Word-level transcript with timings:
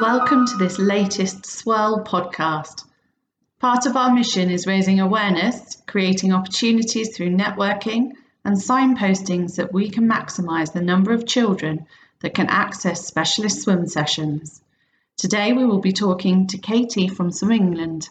Welcome 0.00 0.46
to 0.48 0.58
this 0.58 0.78
latest 0.78 1.46
Swirl 1.46 2.04
podcast. 2.04 2.84
Part 3.60 3.86
of 3.86 3.96
our 3.96 4.12
mission 4.12 4.50
is 4.50 4.66
raising 4.66 5.00
awareness, 5.00 5.82
creating 5.86 6.34
opportunities 6.34 7.16
through 7.16 7.30
networking, 7.30 8.12
and 8.44 8.56
signposting 8.56 9.48
so 9.50 9.62
that 9.62 9.72
we 9.72 9.88
can 9.88 10.06
maximise 10.06 10.74
the 10.74 10.82
number 10.82 11.14
of 11.14 11.26
children 11.26 11.86
that 12.20 12.34
can 12.34 12.48
access 12.48 13.06
specialist 13.06 13.62
swim 13.62 13.86
sessions. 13.86 14.60
Today 15.16 15.54
we 15.54 15.64
will 15.64 15.80
be 15.80 15.92
talking 15.92 16.46
to 16.48 16.58
Katie 16.58 17.08
from 17.08 17.32
Swim 17.32 17.52
England. 17.52 18.10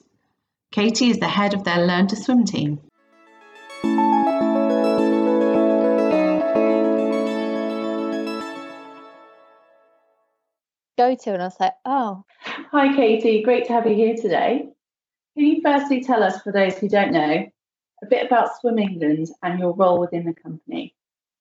Katie 0.72 1.12
is 1.12 1.20
the 1.20 1.28
head 1.28 1.54
of 1.54 1.66
their 1.66 1.86
Learn 1.86 2.08
to 2.08 2.16
Swim 2.16 2.46
team. 2.46 2.80
Go 10.98 11.16
to 11.16 11.34
and 11.34 11.42
I 11.42 11.46
was 11.46 11.60
like, 11.60 11.74
oh. 11.86 12.24
Hi, 12.72 12.96
Katie. 12.96 13.44
Great 13.44 13.66
to 13.68 13.74
have 13.74 13.88
you 13.88 13.96
here 13.96 14.16
today. 14.16 14.68
Can 15.36 15.46
you 15.46 15.62
firstly 15.64 16.04
tell 16.04 16.24
us, 16.24 16.42
for 16.42 16.52
those 16.52 16.78
who 16.78 16.88
don't 16.88 17.12
know, 17.12 17.46
a 18.04 18.06
bit 18.10 18.26
about 18.26 18.60
Swim 18.60 18.80
England 18.80 19.30
and 19.44 19.60
your 19.60 19.74
role 19.74 20.00
within 20.00 20.26
the 20.26 20.34
company? 20.34 20.96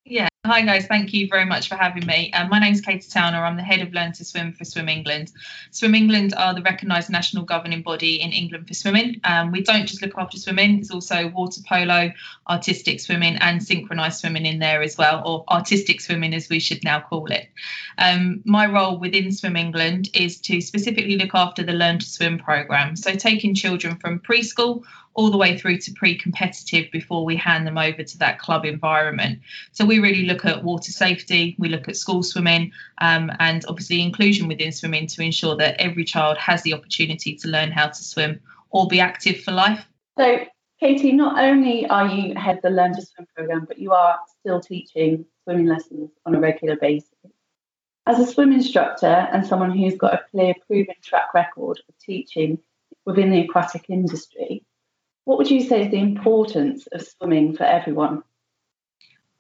Yeah, 0.05 0.29
hi 0.47 0.61
guys, 0.61 0.85
thank 0.87 1.15
you 1.15 1.27
very 1.27 1.47
much 1.47 1.69
for 1.69 1.75
having 1.75 2.05
me. 2.05 2.31
Um, 2.35 2.51
my 2.51 2.59
name 2.59 2.75
is 2.75 2.83
Katie 2.83 3.09
Towner, 3.09 3.43
I'm 3.43 3.57
the 3.57 3.63
head 3.63 3.81
of 3.81 3.95
Learn 3.95 4.13
to 4.13 4.27
Swim 4.27 4.53
for 4.53 4.67
Swim 4.67 4.91
England. 4.91 5.33
Swim 5.71 5.95
England 5.95 6.35
are 6.37 6.53
the 6.53 6.61
recognised 6.61 7.09
national 7.09 7.45
governing 7.45 7.81
body 7.81 8.21
in 8.21 8.31
England 8.31 8.69
for 8.69 8.75
swimming. 8.75 9.23
Um, 9.25 9.53
we 9.53 9.63
don't 9.63 9.87
just 9.87 10.03
look 10.03 10.13
after 10.19 10.37
swimming, 10.37 10.81
it's 10.81 10.91
also 10.91 11.29
water 11.29 11.63
polo, 11.67 12.13
artistic 12.47 13.01
swimming, 13.01 13.37
and 13.37 13.63
synchronised 13.63 14.21
swimming 14.21 14.45
in 14.45 14.59
there 14.59 14.83
as 14.83 14.99
well, 14.99 15.23
or 15.25 15.45
artistic 15.49 16.03
swimming 16.03 16.35
as 16.35 16.51
we 16.51 16.61
should 16.61 16.85
now 16.85 17.01
call 17.01 17.25
it. 17.33 17.49
Um, 17.97 18.43
my 18.45 18.67
role 18.67 18.99
within 18.99 19.33
Swim 19.33 19.57
England 19.57 20.11
is 20.13 20.43
to 20.43 20.61
specifically 20.61 21.17
look 21.17 21.35
after 21.35 21.63
the 21.63 21.73
Learn 21.73 22.01
to 22.01 22.07
Swim 22.07 22.39
programme, 22.39 22.97
so 22.97 23.15
taking 23.15 23.55
children 23.55 23.97
from 23.97 24.21
preschool 24.21 24.85
all 25.15 25.31
the 25.31 25.37
way 25.37 25.57
through 25.57 25.79
to 25.79 25.93
pre-competitive 25.93 26.91
before 26.91 27.25
we 27.25 27.37
hand 27.37 27.67
them 27.67 27.79
over 27.79 28.03
to 28.03 28.19
that 28.19 28.41
club 28.41 28.65
environment. 28.65 29.39
So 29.73 29.85
we 29.85 30.01
really 30.01 30.27
look 30.27 30.34
at 30.43 30.65
water 30.65 30.91
safety, 30.91 31.55
we 31.59 31.69
look 31.69 31.87
at 31.87 31.97
school 31.97 32.23
swimming, 32.23 32.73
um, 33.03 33.31
and 33.39 33.63
obviously 33.69 34.01
inclusion 34.01 34.49
within 34.49 34.73
swimming 34.73 35.07
to 35.09 35.23
ensure 35.23 35.55
that 35.57 35.79
every 35.79 36.05
child 36.05 36.39
has 36.39 36.63
the 36.63 36.73
opportunity 36.73 37.37
to 37.37 37.49
learn 37.49 37.71
how 37.71 37.89
to 37.89 38.03
swim 38.03 38.41
or 38.71 38.89
be 38.89 39.01
active 39.01 39.43
for 39.43 39.53
life. 39.53 39.87
So, 40.19 40.47
Katie, 40.81 41.13
not 41.13 41.43
only 41.43 41.87
are 41.87 42.09
you 42.09 42.35
head 42.35 42.57
of 42.57 42.63
the 42.63 42.71
Learn 42.71 42.95
to 42.95 43.03
Swim 43.03 43.27
program, 43.37 43.65
but 43.67 43.79
you 43.79 43.93
are 43.93 44.19
still 44.41 44.61
teaching 44.61 45.25
swimming 45.45 45.67
lessons 45.67 46.11
on 46.25 46.35
a 46.35 46.41
regular 46.41 46.77
basis. 46.77 47.11
As 48.07 48.19
a 48.19 48.27
swim 48.27 48.53
instructor 48.53 49.07
and 49.07 49.47
someone 49.47 49.77
who's 49.77 49.97
got 49.97 50.15
a 50.15 50.25
clear, 50.31 50.55
proven 50.67 50.95
track 51.03 51.33
record 51.33 51.81
of 51.89 51.99
teaching 51.99 52.59
within 53.07 53.31
the 53.31 53.41
aquatic 53.41 53.89
industry, 53.89 54.65
what 55.25 55.39
would 55.39 55.51
you 55.51 55.63
say 55.63 55.85
is 55.85 55.91
the 55.91 55.99
importance 55.99 56.87
of 56.89 57.07
swimming 57.07 57.57
for 57.57 57.65
everyone? 57.65 58.23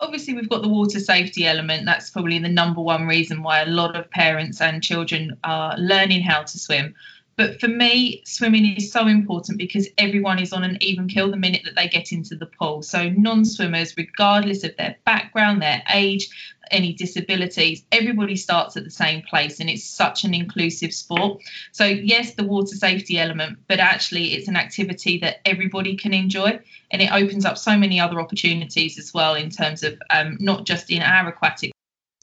Obviously, 0.00 0.34
we've 0.34 0.48
got 0.48 0.62
the 0.62 0.68
water 0.68 1.00
safety 1.00 1.46
element. 1.46 1.86
That's 1.86 2.10
probably 2.10 2.38
the 2.38 2.48
number 2.48 2.80
one 2.80 3.06
reason 3.06 3.42
why 3.42 3.60
a 3.60 3.66
lot 3.66 3.96
of 3.96 4.10
parents 4.10 4.60
and 4.60 4.82
children 4.82 5.36
are 5.44 5.76
learning 5.78 6.22
how 6.22 6.42
to 6.42 6.58
swim. 6.58 6.94
But 7.36 7.60
for 7.60 7.68
me, 7.68 8.22
swimming 8.24 8.76
is 8.76 8.92
so 8.92 9.08
important 9.08 9.58
because 9.58 9.88
everyone 9.98 10.38
is 10.38 10.52
on 10.52 10.62
an 10.62 10.78
even 10.80 11.08
kill 11.08 11.30
the 11.30 11.36
minute 11.36 11.62
that 11.64 11.74
they 11.74 11.88
get 11.88 12.12
into 12.12 12.36
the 12.36 12.46
pool. 12.46 12.82
So, 12.82 13.08
non 13.08 13.44
swimmers, 13.44 13.96
regardless 13.96 14.62
of 14.62 14.76
their 14.76 14.96
background, 15.04 15.60
their 15.60 15.82
age, 15.92 16.28
any 16.70 16.92
disabilities, 16.92 17.84
everybody 17.90 18.36
starts 18.36 18.76
at 18.76 18.84
the 18.84 18.90
same 18.90 19.22
place. 19.22 19.58
And 19.58 19.68
it's 19.68 19.84
such 19.84 20.24
an 20.24 20.32
inclusive 20.32 20.94
sport. 20.94 21.42
So, 21.72 21.84
yes, 21.84 22.34
the 22.34 22.44
water 22.44 22.76
safety 22.76 23.18
element, 23.18 23.58
but 23.68 23.80
actually, 23.80 24.34
it's 24.34 24.48
an 24.48 24.56
activity 24.56 25.18
that 25.18 25.40
everybody 25.44 25.96
can 25.96 26.14
enjoy. 26.14 26.60
And 26.92 27.02
it 27.02 27.12
opens 27.12 27.44
up 27.44 27.58
so 27.58 27.76
many 27.76 27.98
other 27.98 28.20
opportunities 28.20 28.96
as 28.98 29.12
well 29.12 29.34
in 29.34 29.50
terms 29.50 29.82
of 29.82 30.00
um, 30.10 30.36
not 30.38 30.64
just 30.64 30.90
in 30.90 31.02
our 31.02 31.28
aquatic 31.28 31.73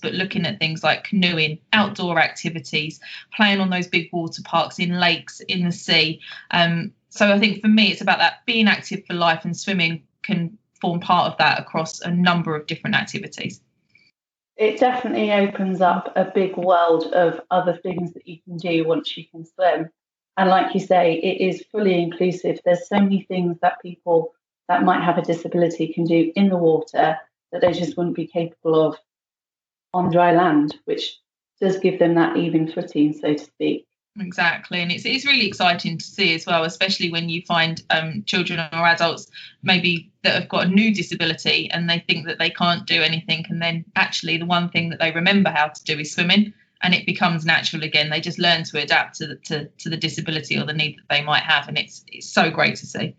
but 0.02 0.14
looking 0.14 0.46
at 0.46 0.60
things 0.60 0.84
like 0.84 1.04
canoeing, 1.04 1.60
outdoor 1.74 2.20
activities, 2.20 3.00
playing 3.36 3.60
on 3.60 3.70
those 3.70 3.88
big 3.88 4.10
water 4.12 4.42
parks 4.44 4.80
in 4.80 5.00
lakes, 5.00 5.40
in 5.42 5.66
the 5.66 5.72
sea. 5.72 6.20
Um, 6.52 6.94
so 7.10 7.32
I 7.32 7.40
think 7.40 7.62
for 7.62 7.68
me, 7.68 7.92
it's 7.92 8.02
about 8.02 8.20
that 8.20 8.46
being 8.46 8.68
active 8.68 9.06
for 9.06 9.14
life, 9.14 9.46
and 9.46 9.56
swimming 9.56 10.04
can 10.24 10.58
form 10.80 11.00
part 11.00 11.32
of 11.32 11.38
that 11.38 11.60
across 11.60 12.02
a 12.02 12.12
number 12.12 12.56
of 12.56 12.68
different 12.68 12.96
activities. 12.96 13.62
It 14.58 14.80
definitely 14.80 15.32
opens 15.32 15.82
up 15.82 16.12
a 16.16 16.26
big 16.26 16.58
world 16.58 17.06
of 17.14 17.42
other 17.50 17.78
things 17.78 18.14
that 18.14 18.28
you 18.28 18.40
can 18.44 18.58
do 18.58 18.86
once 18.86 19.16
you 19.18 19.26
can 19.28 19.46
swim. 19.46 19.90
And 20.38 20.50
like 20.50 20.74
you 20.74 20.80
say, 20.80 21.16
it 21.16 21.42
is 21.42 21.66
fully 21.72 22.02
inclusive. 22.02 22.60
There's 22.64 22.88
so 22.88 23.00
many 23.00 23.24
things 23.24 23.58
that 23.62 23.82
people 23.82 24.34
that 24.68 24.84
might 24.84 25.04
have 25.04 25.18
a 25.18 25.22
disability 25.22 25.92
can 25.94 26.06
do 26.06 26.32
in 26.36 26.50
the 26.50 26.58
water 26.58 27.18
that 27.52 27.62
they 27.62 27.74
just 27.74 27.98
wouldn't 27.98 28.16
be 28.16 28.28
capable 28.28 28.80
of 28.80 28.98
on 29.94 30.12
dry 30.12 30.34
land, 30.34 30.76
which 30.86 31.18
does 31.60 31.78
give 31.80 32.00
them 32.00 32.16
that 32.16 32.38
even 32.38 32.72
footing, 32.72 33.14
so 33.14 33.34
to 33.34 33.40
speak. 33.40 33.86
Exactly, 34.20 34.82
and 34.82 34.92
it's 34.92 35.06
it's 35.06 35.26
really 35.26 35.48
exciting 35.48 35.98
to 35.98 36.04
see 36.04 36.36
as 36.36 36.46
well, 36.46 36.66
especially 36.66 37.12
when 37.12 37.30
you 37.30 37.42
find 37.48 37.82
um, 37.90 38.24
children 38.26 38.60
or 38.60 38.86
adults 38.86 39.28
maybe 39.64 40.12
that 40.24 40.34
have 40.34 40.50
got 40.50 40.66
a 40.66 40.70
new 40.70 40.94
disability 40.94 41.72
and 41.72 41.90
they 41.90 42.00
think 42.00 42.28
that 42.28 42.38
they 42.38 42.50
can't 42.50 42.86
do 42.86 43.02
anything, 43.02 43.46
and 43.50 43.62
then 43.62 43.86
actually 43.96 44.38
the 44.38 44.46
one 44.46 44.68
thing 44.70 44.90
that 44.90 45.00
they 45.00 45.12
remember 45.12 45.50
how 45.50 45.68
to 45.68 45.84
do 45.86 45.98
is 45.98 46.14
swimming, 46.14 46.54
and 46.84 46.94
it 46.94 47.06
becomes 47.06 47.46
natural 47.46 47.84
again. 47.84 48.10
They 48.10 48.20
just 48.20 48.38
learn 48.38 48.64
to 48.66 48.82
adapt 48.82 49.16
to 49.20 49.28
the, 49.28 49.36
to, 49.46 49.70
to 49.80 49.90
the 49.90 49.98
disability 49.98 50.60
or 50.60 50.66
the 50.66 50.74
need 50.74 50.98
that 50.98 51.08
they 51.10 51.24
might 51.24 51.44
have, 51.44 51.70
and 51.70 51.78
it's 51.78 52.04
it's 52.08 52.28
so 52.28 52.50
great 52.52 52.76
to 52.78 52.86
see. 52.86 53.16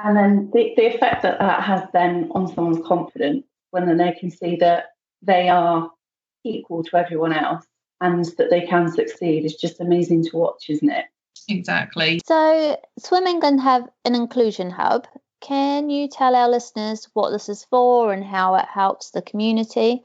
And 0.00 0.16
then 0.16 0.50
the, 0.52 0.72
the 0.76 0.86
effect 0.92 1.22
that 1.22 1.38
that 1.38 1.62
has 1.62 1.82
then 1.92 2.30
on 2.34 2.48
someone's 2.48 2.84
confidence 2.84 3.44
when 3.70 3.86
then 3.86 3.98
they 3.98 4.16
can 4.18 4.32
see 4.32 4.56
that 4.56 4.86
they 5.22 5.48
are 5.48 5.90
equal 6.44 6.82
to 6.84 6.96
everyone 6.96 7.32
else 7.32 7.64
and 8.00 8.24
that 8.38 8.50
they 8.50 8.62
can 8.62 8.90
succeed 8.90 9.44
is 9.44 9.56
just 9.56 9.80
amazing 9.80 10.24
to 10.24 10.36
watch, 10.36 10.70
isn't 10.70 10.90
it? 10.90 11.04
Exactly. 11.48 12.20
So, 12.24 12.80
Swim 12.98 13.26
England 13.26 13.60
have 13.60 13.88
an 14.04 14.14
inclusion 14.14 14.70
hub. 14.70 15.06
Can 15.40 15.90
you 15.90 16.08
tell 16.08 16.34
our 16.34 16.48
listeners 16.48 17.08
what 17.14 17.30
this 17.30 17.48
is 17.48 17.64
for 17.64 18.12
and 18.12 18.24
how 18.24 18.56
it 18.56 18.66
helps 18.66 19.10
the 19.10 19.22
community? 19.22 20.04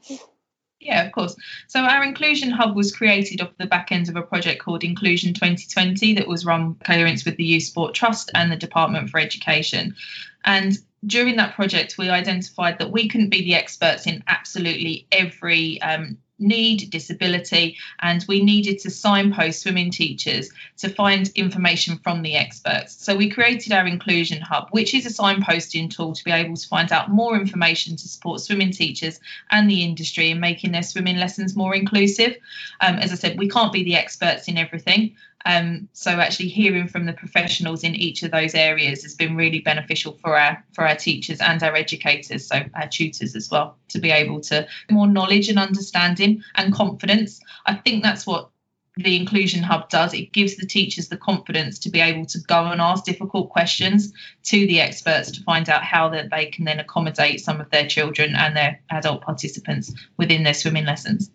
Yeah, 0.80 1.04
of 1.04 1.12
course. 1.12 1.34
So 1.68 1.80
our 1.80 2.04
inclusion 2.04 2.50
hub 2.50 2.76
was 2.76 2.94
created 2.94 3.40
off 3.40 3.56
the 3.58 3.66
back 3.66 3.92
end 3.92 4.08
of 4.08 4.16
a 4.16 4.22
project 4.22 4.62
called 4.62 4.84
Inclusion 4.84 5.34
2020 5.34 6.14
that 6.14 6.28
was 6.28 6.44
run 6.44 6.60
in 6.60 6.74
coherence 6.74 7.24
with 7.24 7.36
the 7.36 7.44
Youth 7.44 7.64
Sport 7.64 7.94
Trust 7.94 8.30
and 8.34 8.52
the 8.52 8.56
Department 8.56 9.10
for 9.10 9.18
Education. 9.18 9.96
And 10.44 10.78
during 11.04 11.36
that 11.36 11.54
project, 11.54 11.98
we 11.98 12.08
identified 12.08 12.78
that 12.78 12.90
we 12.90 13.08
couldn't 13.08 13.30
be 13.30 13.42
the 13.42 13.54
experts 13.54 14.06
in 14.06 14.24
absolutely 14.26 15.06
every 15.12 15.80
um, 15.82 16.18
need, 16.38 16.90
disability, 16.90 17.76
and 18.00 18.24
we 18.28 18.42
needed 18.42 18.78
to 18.80 18.90
signpost 18.90 19.60
swimming 19.60 19.90
teachers 19.90 20.50
to 20.78 20.88
find 20.88 21.30
information 21.34 21.98
from 21.98 22.22
the 22.22 22.36
experts. 22.36 23.02
So 23.04 23.16
we 23.16 23.30
created 23.30 23.72
our 23.72 23.86
Inclusion 23.86 24.40
Hub, 24.40 24.68
which 24.70 24.94
is 24.94 25.06
a 25.06 25.22
signposting 25.22 25.90
tool 25.90 26.12
to 26.12 26.24
be 26.24 26.30
able 26.30 26.56
to 26.56 26.68
find 26.68 26.92
out 26.92 27.10
more 27.10 27.36
information 27.36 27.96
to 27.96 28.08
support 28.08 28.40
swimming 28.40 28.72
teachers 28.72 29.20
and 29.50 29.70
the 29.70 29.82
industry 29.82 30.30
in 30.30 30.40
making 30.40 30.72
their 30.72 30.82
swimming 30.82 31.16
lessons 31.16 31.56
more 31.56 31.74
inclusive. 31.74 32.36
Um, 32.80 32.96
as 32.96 33.12
I 33.12 33.16
said, 33.16 33.38
we 33.38 33.48
can't 33.48 33.72
be 33.72 33.84
the 33.84 33.96
experts 33.96 34.48
in 34.48 34.58
everything, 34.58 35.16
um, 35.46 35.88
so 35.92 36.10
actually 36.10 36.48
hearing 36.48 36.88
from 36.88 37.06
the 37.06 37.12
professionals 37.12 37.84
in 37.84 37.94
each 37.94 38.24
of 38.24 38.32
those 38.32 38.56
areas 38.56 39.04
has 39.04 39.14
been 39.14 39.36
really 39.36 39.60
beneficial 39.60 40.18
for 40.20 40.36
our 40.36 40.62
for 40.72 40.84
our 40.84 40.96
teachers 40.96 41.40
and 41.40 41.62
our 41.62 41.76
educators, 41.76 42.48
so 42.48 42.62
our 42.74 42.88
tutors 42.88 43.36
as 43.36 43.48
well, 43.48 43.78
to 43.88 44.00
be 44.00 44.10
able 44.10 44.40
to 44.40 44.66
more 44.90 45.06
knowledge 45.06 45.48
and 45.48 45.58
understanding 45.58 46.42
and 46.56 46.74
confidence. 46.74 47.40
I 47.64 47.74
think 47.74 48.02
that's 48.02 48.26
what 48.26 48.50
the 48.96 49.14
inclusion 49.14 49.62
hub 49.62 49.90
does 49.90 50.14
it 50.14 50.32
gives 50.32 50.56
the 50.56 50.66
teachers 50.66 51.08
the 51.08 51.18
confidence 51.18 51.78
to 51.78 51.90
be 51.90 52.00
able 52.00 52.24
to 52.24 52.38
go 52.48 52.64
and 52.64 52.80
ask 52.80 53.04
difficult 53.04 53.50
questions 53.50 54.10
to 54.42 54.66
the 54.66 54.80
experts 54.80 55.30
to 55.30 55.42
find 55.42 55.68
out 55.68 55.84
how 55.84 56.08
that 56.08 56.30
they 56.30 56.46
can 56.46 56.64
then 56.64 56.80
accommodate 56.80 57.38
some 57.38 57.60
of 57.60 57.68
their 57.70 57.86
children 57.86 58.34
and 58.34 58.56
their 58.56 58.80
adult 58.90 59.20
participants 59.20 59.92
within 60.16 60.44
their 60.44 60.54
swimming 60.54 60.86
lessons 60.86 61.30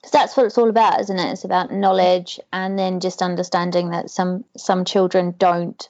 because 0.00 0.12
that's 0.12 0.36
what 0.36 0.46
it's 0.46 0.58
all 0.58 0.70
about 0.70 1.00
isn't 1.00 1.18
it? 1.18 1.32
It's 1.32 1.44
about 1.44 1.72
knowledge 1.72 2.40
and 2.52 2.78
then 2.78 3.00
just 3.00 3.22
understanding 3.22 3.90
that 3.90 4.10
some 4.10 4.44
some 4.56 4.84
children 4.84 5.34
don't 5.36 5.88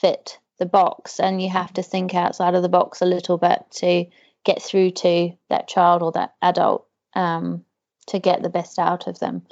fit 0.00 0.38
the 0.58 0.66
box 0.66 1.20
and 1.20 1.40
you 1.40 1.50
have 1.50 1.72
to 1.74 1.82
think 1.82 2.14
outside 2.14 2.54
of 2.54 2.62
the 2.62 2.68
box 2.68 3.02
a 3.02 3.06
little 3.06 3.38
bit 3.38 3.64
to 3.70 4.06
get 4.44 4.62
through 4.62 4.90
to 4.90 5.32
that 5.50 5.68
child 5.68 6.02
or 6.02 6.12
that 6.12 6.34
adult 6.40 6.86
um, 7.14 7.64
to 8.06 8.18
get 8.18 8.42
the 8.42 8.48
best 8.48 8.78
out 8.78 9.06
of 9.06 9.18
them 9.18 9.42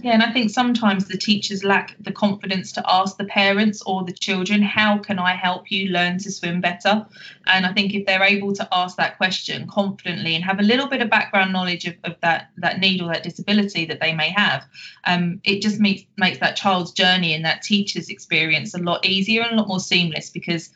Yeah, 0.00 0.12
and 0.12 0.22
I 0.22 0.32
think 0.32 0.48
sometimes 0.48 1.04
the 1.04 1.18
teachers 1.18 1.64
lack 1.64 1.94
the 2.00 2.12
confidence 2.12 2.72
to 2.72 2.84
ask 2.90 3.18
the 3.18 3.26
parents 3.26 3.82
or 3.82 4.04
the 4.04 4.12
children, 4.12 4.62
How 4.62 4.96
can 4.96 5.18
I 5.18 5.34
help 5.34 5.70
you 5.70 5.90
learn 5.90 6.16
to 6.20 6.30
swim 6.30 6.62
better? 6.62 7.06
And 7.46 7.66
I 7.66 7.74
think 7.74 7.92
if 7.92 8.06
they're 8.06 8.22
able 8.22 8.54
to 8.54 8.66
ask 8.72 8.96
that 8.96 9.18
question 9.18 9.68
confidently 9.68 10.34
and 10.34 10.42
have 10.44 10.60
a 10.60 10.62
little 10.62 10.88
bit 10.88 11.02
of 11.02 11.10
background 11.10 11.52
knowledge 11.52 11.86
of, 11.86 11.94
of 12.04 12.16
that, 12.22 12.48
that 12.56 12.80
need 12.80 13.02
or 13.02 13.08
that 13.08 13.22
disability 13.22 13.84
that 13.84 14.00
they 14.00 14.14
may 14.14 14.30
have, 14.30 14.64
um, 15.04 15.42
it 15.44 15.60
just 15.60 15.78
makes, 15.78 16.04
makes 16.16 16.38
that 16.38 16.56
child's 16.56 16.92
journey 16.92 17.34
and 17.34 17.44
that 17.44 17.60
teacher's 17.60 18.08
experience 18.08 18.72
a 18.72 18.78
lot 18.78 19.04
easier 19.04 19.42
and 19.42 19.52
a 19.52 19.56
lot 19.56 19.68
more 19.68 19.80
seamless 19.80 20.30
because 20.30 20.70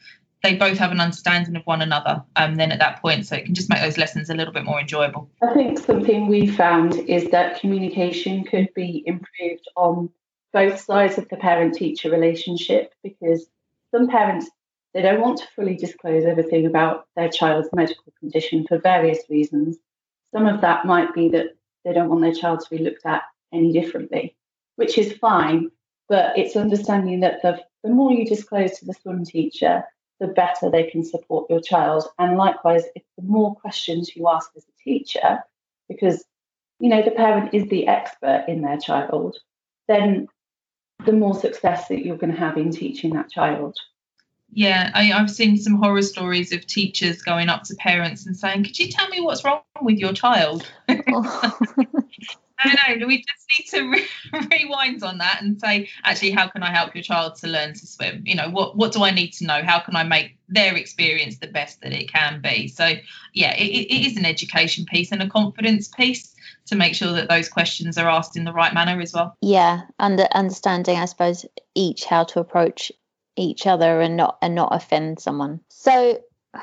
they 0.47 0.55
both 0.55 0.79
have 0.79 0.93
an 0.93 1.01
understanding 1.01 1.57
of 1.57 1.63
one 1.65 1.83
another 1.83 2.23
um, 2.37 2.55
then 2.55 2.71
at 2.71 2.79
that 2.79 3.03
point. 3.03 3.27
So 3.27 3.35
it 3.35 3.45
can 3.45 3.55
just 3.55 3.69
make 3.69 3.81
those 3.81 3.99
lessons 3.99 4.31
a 4.31 4.35
little 4.35 4.53
bit 4.53 4.65
more 4.65 4.81
enjoyable. 4.81 5.29
I 5.43 5.53
think 5.55 5.79
something 5.79 6.29
we 6.29 6.47
found 6.47 6.95
is 6.95 7.31
that 7.31 7.61
communication 7.61 8.45
could 8.45 8.69
be 8.75 9.03
improved 9.07 9.69
on 9.77 10.09
both 10.53 10.81
sides 10.81 11.19
of 11.19 11.29
the 11.29 11.37
parent 11.37 11.75
teacher 11.75 12.11
relationship 12.11 12.95
because 13.03 13.47
some 13.91 14.09
parents 14.09 14.49
they 14.95 15.03
don't 15.03 15.21
want 15.21 15.39
to 15.39 15.49
fully 15.55 15.77
disclose 15.77 16.25
everything 16.25 16.65
about 16.65 17.07
their 17.17 17.29
child's 17.29 17.69
medical 17.75 18.15
condition 18.19 18.65
for 18.67 18.79
various 18.79 19.19
reasons. 19.29 19.77
Some 20.33 20.47
of 20.47 20.61
that 20.63 20.87
might 20.87 21.13
be 21.13 21.29
that 21.31 21.57
they 21.85 21.93
don't 21.93 22.09
want 22.09 22.23
their 22.23 22.33
child 22.33 22.61
to 22.61 22.71
be 22.71 22.83
looked 22.83 23.05
at 23.05 23.23
any 23.53 23.73
differently, 23.73 24.37
which 24.77 24.97
is 24.97 25.13
fine. 25.15 25.71
But 26.09 26.39
it's 26.39 26.57
understanding 26.57 27.21
that 27.21 27.43
the, 27.43 27.61
the 27.83 27.91
more 27.91 28.13
you 28.13 28.25
disclose 28.25 28.79
to 28.79 28.87
the 28.87 28.95
swim 28.95 29.25
teacher, 29.25 29.85
the 30.21 30.29
better 30.29 30.71
they 30.71 30.85
can 30.85 31.05
support 31.05 31.51
your 31.51 31.61
child. 31.61 32.05
And 32.19 32.37
likewise, 32.37 32.85
if 32.95 33.03
the 33.17 33.25
more 33.25 33.55
questions 33.55 34.15
you 34.17 34.29
ask 34.29 34.51
as 34.57 34.65
a 34.65 34.83
teacher, 34.83 35.43
because 35.89 36.25
you 36.79 36.89
know 36.89 37.03
the 37.03 37.11
parent 37.11 37.55
is 37.55 37.69
the 37.69 37.87
expert 37.87 38.45
in 38.49 38.63
their 38.63 38.79
child, 38.79 39.37
then 39.89 40.29
the 41.05 41.13
more 41.13 41.35
success 41.35 41.89
that 41.89 42.05
you're 42.05 42.17
going 42.17 42.33
to 42.33 42.39
have 42.39 42.57
in 42.57 42.71
teaching 42.71 43.15
that 43.15 43.31
child. 43.31 43.77
Yeah, 44.53 44.91
I, 44.95 45.05
have 45.05 45.31
seen 45.31 45.59
some 45.59 45.75
horror 45.75 46.03
stories 46.03 46.53
of 46.53 46.67
teachers 46.67 47.21
going 47.21 47.49
up 47.49 47.65
to 47.65 47.75
parents 47.77 48.27
and 48.27 48.37
saying, 48.37 48.65
"Could 48.65 48.79
you 48.79 48.89
tell 48.89 49.09
me 49.09 49.21
what's 49.21 49.45
wrong 49.45 49.61
with 49.83 49.99
your 49.99 50.13
child?" 50.13 50.71
Oh. 50.89 51.59
I 52.59 52.95
know. 52.97 53.07
We 53.07 53.19
just 53.19 53.47
need 53.59 53.67
to 53.79 53.91
re- 53.91 54.49
rewind 54.59 55.03
on 55.03 55.19
that 55.19 55.43
and 55.43 55.61
say, 55.61 55.89
actually, 56.05 56.31
how 56.31 56.49
can 56.49 56.63
I 56.63 56.71
help 56.73 56.95
your 56.95 57.03
child 57.03 57.37
to 57.37 57.49
learn 57.49 57.75
to 57.75 57.87
swim? 57.87 58.23
You 58.25 58.35
know, 58.35 58.51
what 58.51 58.77
what 58.77 58.93
do 58.93 59.03
I 59.03 59.11
need 59.11 59.33
to 59.35 59.47
know? 59.47 59.63
How 59.63 59.79
can 59.81 59.97
I 59.97 60.03
make 60.03 60.39
their 60.49 60.75
experience 60.77 61.39
the 61.39 61.49
best 61.49 61.81
that 61.83 61.93
it 61.93 62.13
can 62.13 62.41
be? 62.41 62.69
So, 62.69 62.95
yeah, 63.35 63.55
it, 63.57 63.67
it 63.67 64.07
is 64.07 64.17
an 64.17 64.25
education 64.25 64.87
piece 64.87 65.13
and 65.13 65.23
a 65.23 65.29
confidence 65.29 65.89
piece 65.89 66.35
to 66.67 66.77
make 66.77 66.95
sure 66.95 67.13
that 67.13 67.29
those 67.29 67.49
questions 67.49 67.99
are 67.99 68.09
asked 68.09 68.37
in 68.37 68.45
the 68.45 68.53
right 68.53 68.75
manner 68.75 69.01
as 69.01 69.13
well. 69.13 69.37
Yeah, 69.41 69.83
and 69.99 70.21
understanding, 70.33 70.99
I 70.99 71.05
suppose, 71.05 71.45
each 71.75 72.05
how 72.05 72.25
to 72.25 72.41
approach 72.41 72.91
each 73.37 73.67
other 73.67 74.01
and 74.01 74.17
not 74.17 74.39
and 74.41 74.55
not 74.55 74.75
offend 74.75 75.21
someone. 75.21 75.61
So 75.69 76.21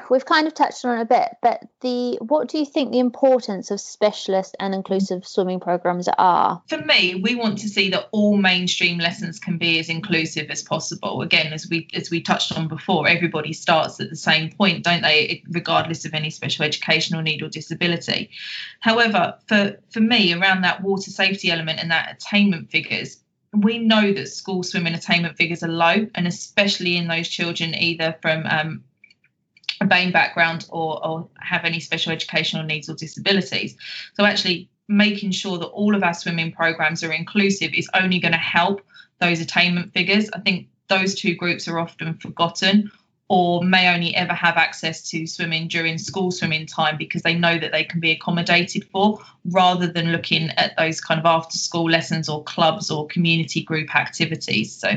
we've 0.10 0.26
kind 0.26 0.48
of 0.48 0.54
touched 0.54 0.84
on 0.86 0.98
it 0.98 1.02
a 1.02 1.06
bit, 1.06 1.30
but 1.42 1.62
the 1.82 2.18
what 2.22 2.48
do 2.50 2.58
you 2.58 2.66
think 2.66 2.92
the 2.92 3.00
importance 3.00 3.72
of 3.72 3.80
specialist 3.80 4.56
and 4.60 4.74
inclusive 4.74 5.26
swimming 5.26 5.60
programs 5.60 6.08
are? 6.18 6.62
For 6.68 6.78
me, 6.78 7.16
we 7.16 7.36
want 7.36 7.58
to 7.60 7.70
see 7.70 7.90
that 7.90 8.10
all 8.12 8.38
mainstream 8.38 8.98
lessons 8.98 9.40
can 9.40 9.58
be 9.58 9.80
as 9.80 9.90
inclusive 9.90 10.50
as 10.50 10.62
possible. 10.62 11.22
Again, 11.22 11.54
as 11.54 11.68
we 11.70 11.88
as 11.94 12.10
we 12.10 12.22
touched 12.22 12.58
on 12.58 12.68
before, 12.68 13.08
everybody 13.08 13.54
starts 13.54 14.00
at 14.00 14.10
the 14.10 14.16
same 14.16 14.52
point, 14.52 14.84
don't 14.84 15.02
they, 15.02 15.44
regardless 15.50 16.06
of 16.06 16.14
any 16.14 16.30
special 16.30 16.66
educational 16.66 17.22
need 17.22 17.42
or 17.42 17.50
disability. 17.50 18.32
However, 18.80 19.38
for 19.48 19.78
for 19.92 20.00
me, 20.00 20.34
around 20.34 20.62
that 20.62 20.82
water 20.82 21.12
safety 21.12 21.52
element 21.52 21.80
and 21.80 21.92
that 21.92 22.12
attainment 22.12 22.72
figures, 22.72 23.24
we 23.54 23.78
know 23.78 24.14
that 24.14 24.28
school 24.28 24.64
swimming 24.64 24.94
attainment 24.94 25.38
figures 25.38 25.64
are 25.64 25.68
low, 25.68 26.08
and 26.16 26.28
especially 26.28 26.98
in 26.98 27.08
those 27.08 27.28
children 27.28 27.76
either 27.76 28.16
from 28.22 28.46
um, 28.48 28.84
BAME 29.82 30.12
background 30.12 30.66
or, 30.70 31.06
or 31.06 31.30
have 31.40 31.66
any 31.66 31.80
special 31.80 32.12
educational 32.12 32.64
needs 32.64 32.90
or 32.90 32.96
disabilities. 32.96 33.76
So 34.16 34.26
actually 34.26 34.70
making 34.88 35.32
sure 35.32 35.58
that 35.58 35.68
all 35.68 35.96
of 35.96 36.04
our 36.04 36.14
swimming 36.14 36.52
programs 36.52 37.04
are 37.04 37.12
inclusive 37.12 37.74
is 37.74 37.90
only 37.94 38.20
going 38.20 38.34
to 38.34 38.38
help 38.38 38.82
those 39.20 39.40
attainment 39.40 39.94
figures. 39.94 40.30
I 40.34 40.40
think 40.40 40.68
those 40.90 41.16
two 41.16 41.36
groups 41.36 41.68
are 41.68 41.80
often 41.80 42.16
forgotten 42.16 42.92
or 43.30 43.64
may 43.64 43.94
only 43.94 44.14
ever 44.16 44.34
have 44.34 44.58
access 44.58 45.10
to 45.10 45.26
swimming 45.26 45.68
during 45.68 45.98
school 45.98 46.30
swimming 46.30 46.66
time 46.66 46.98
because 46.98 47.22
they 47.22 47.34
know 47.34 47.58
that 47.58 47.72
they 47.72 47.84
can 47.84 48.00
be 48.00 48.12
accommodated 48.12 48.84
for 48.92 49.20
rather 49.46 49.88
than 49.88 50.12
looking 50.12 50.50
at 50.52 50.76
those 50.78 51.00
kind 51.00 51.20
of 51.20 51.26
after 51.26 51.58
school 51.58 51.90
lessons 51.90 52.28
or 52.28 52.44
clubs 52.44 52.92
or 52.92 53.08
community 53.08 53.64
group 53.64 53.96
activities. 53.96 54.76
So 54.76 54.90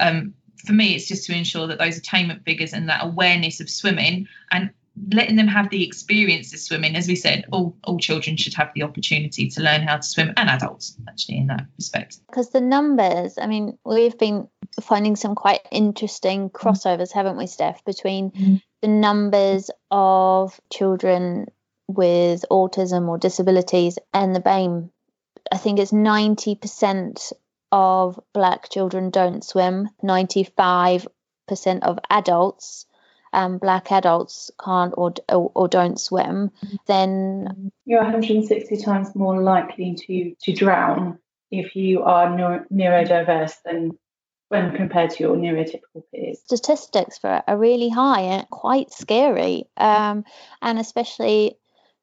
um, 0.00 0.32
for 0.66 0.72
me, 0.72 0.94
it's 0.94 1.08
just 1.08 1.26
to 1.26 1.36
ensure 1.36 1.66
that 1.66 1.78
those 1.78 1.98
attainment 1.98 2.44
figures 2.44 2.72
and 2.72 2.88
that 2.88 3.04
awareness 3.04 3.60
of 3.60 3.68
swimming 3.68 4.28
and 4.50 4.70
letting 5.10 5.36
them 5.36 5.48
have 5.48 5.70
the 5.70 5.84
experience 5.84 6.52
of 6.52 6.60
swimming. 6.60 6.96
As 6.96 7.08
we 7.08 7.16
said, 7.16 7.46
all, 7.50 7.76
all 7.84 7.98
children 7.98 8.36
should 8.36 8.54
have 8.54 8.70
the 8.74 8.82
opportunity 8.82 9.48
to 9.48 9.62
learn 9.62 9.82
how 9.82 9.96
to 9.96 10.02
swim 10.02 10.32
and 10.36 10.50
adults, 10.50 10.96
actually, 11.08 11.38
in 11.38 11.46
that 11.48 11.66
respect. 11.76 12.18
Because 12.28 12.50
the 12.50 12.60
numbers, 12.60 13.38
I 13.38 13.46
mean, 13.46 13.78
we've 13.84 14.18
been 14.18 14.48
finding 14.80 15.16
some 15.16 15.34
quite 15.34 15.60
interesting 15.70 16.50
crossovers, 16.50 17.12
haven't 17.12 17.38
we, 17.38 17.46
Steph, 17.46 17.84
between 17.84 18.30
mm-hmm. 18.30 18.56
the 18.82 18.88
numbers 18.88 19.70
of 19.90 20.60
children 20.70 21.46
with 21.88 22.44
autism 22.50 23.08
or 23.08 23.18
disabilities 23.18 23.98
and 24.12 24.34
the 24.34 24.40
BAME. 24.40 24.90
I 25.50 25.58
think 25.58 25.78
it's 25.78 25.92
90% 25.92 27.32
of 27.72 28.20
black 28.34 28.68
children 28.68 29.10
don't 29.10 29.42
swim. 29.42 29.88
95% 30.04 31.08
of 31.82 31.98
adults, 32.10 32.86
um, 33.32 33.58
black 33.58 33.90
adults 33.90 34.50
can't 34.62 34.92
or, 34.96 35.14
or, 35.28 35.50
or 35.54 35.68
don't 35.68 35.98
swim. 35.98 36.50
Then 36.86 37.72
you're 37.86 38.02
160 38.02 38.76
times 38.76 39.16
more 39.16 39.42
likely 39.42 39.94
to 40.06 40.34
to 40.42 40.52
drown 40.52 41.18
if 41.50 41.74
you 41.74 42.02
are 42.02 42.36
neuro- 42.36 42.66
neurodiverse 42.72 43.54
than 43.64 43.98
when 44.48 44.76
compared 44.76 45.10
to 45.10 45.22
your 45.22 45.34
neurotypical 45.34 46.02
peers. 46.14 46.40
Statistics 46.44 47.16
for 47.16 47.36
it 47.36 47.44
are 47.48 47.56
really 47.56 47.88
high 47.88 48.20
and 48.20 48.50
quite 48.50 48.92
scary, 48.92 49.64
um, 49.78 50.24
and 50.60 50.78
especially 50.78 51.56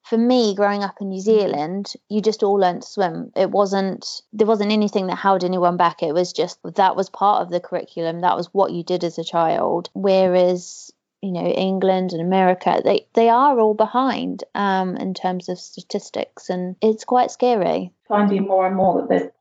for 0.04 0.18
me 0.18 0.56
growing 0.56 0.84
up 0.84 0.96
in 1.02 1.10
New 1.10 1.20
Zealand, 1.20 1.94
you 2.10 2.22
just 2.22 2.44
all 2.44 2.56
learned 2.56 2.82
to 2.82 2.88
swim. 2.88 3.32
It 3.36 3.52
wasn't 3.52 4.22
there 4.34 4.48
wasn't 4.48 4.72
anything 4.72 5.08
that 5.08 5.18
held 5.18 5.44
anyone 5.44 5.78
back. 5.78 6.02
It 6.02 6.14
was 6.14 6.34
just 6.34 6.60
that 6.64 6.96
was 6.96 7.10
part 7.10 7.42
of 7.42 7.52
the 7.52 7.60
curriculum. 7.60 8.22
That 8.22 8.38
was 8.38 8.48
what 8.54 8.72
you 8.72 8.84
did 8.84 9.04
as 9.04 9.18
a 9.18 9.24
child. 9.24 9.90
Whereas 9.94 10.92
you 11.22 11.32
know 11.32 11.46
England 11.46 12.14
and 12.14 12.22
America, 12.22 12.82
they 12.84 13.08
they 13.14 13.30
are 13.30 13.60
all 13.60 13.74
behind 13.74 14.44
um, 14.56 14.96
in 14.98 15.14
terms 15.14 15.50
of 15.50 15.60
statistics, 15.60 16.50
and 16.50 16.76
it's 16.82 17.04
quite 17.04 17.32
scary. 17.32 17.92
Finding 18.08 18.48
more 18.48 18.66
and 18.66 18.76
more 18.76 19.02
that 19.02 19.10
there's 19.10 19.32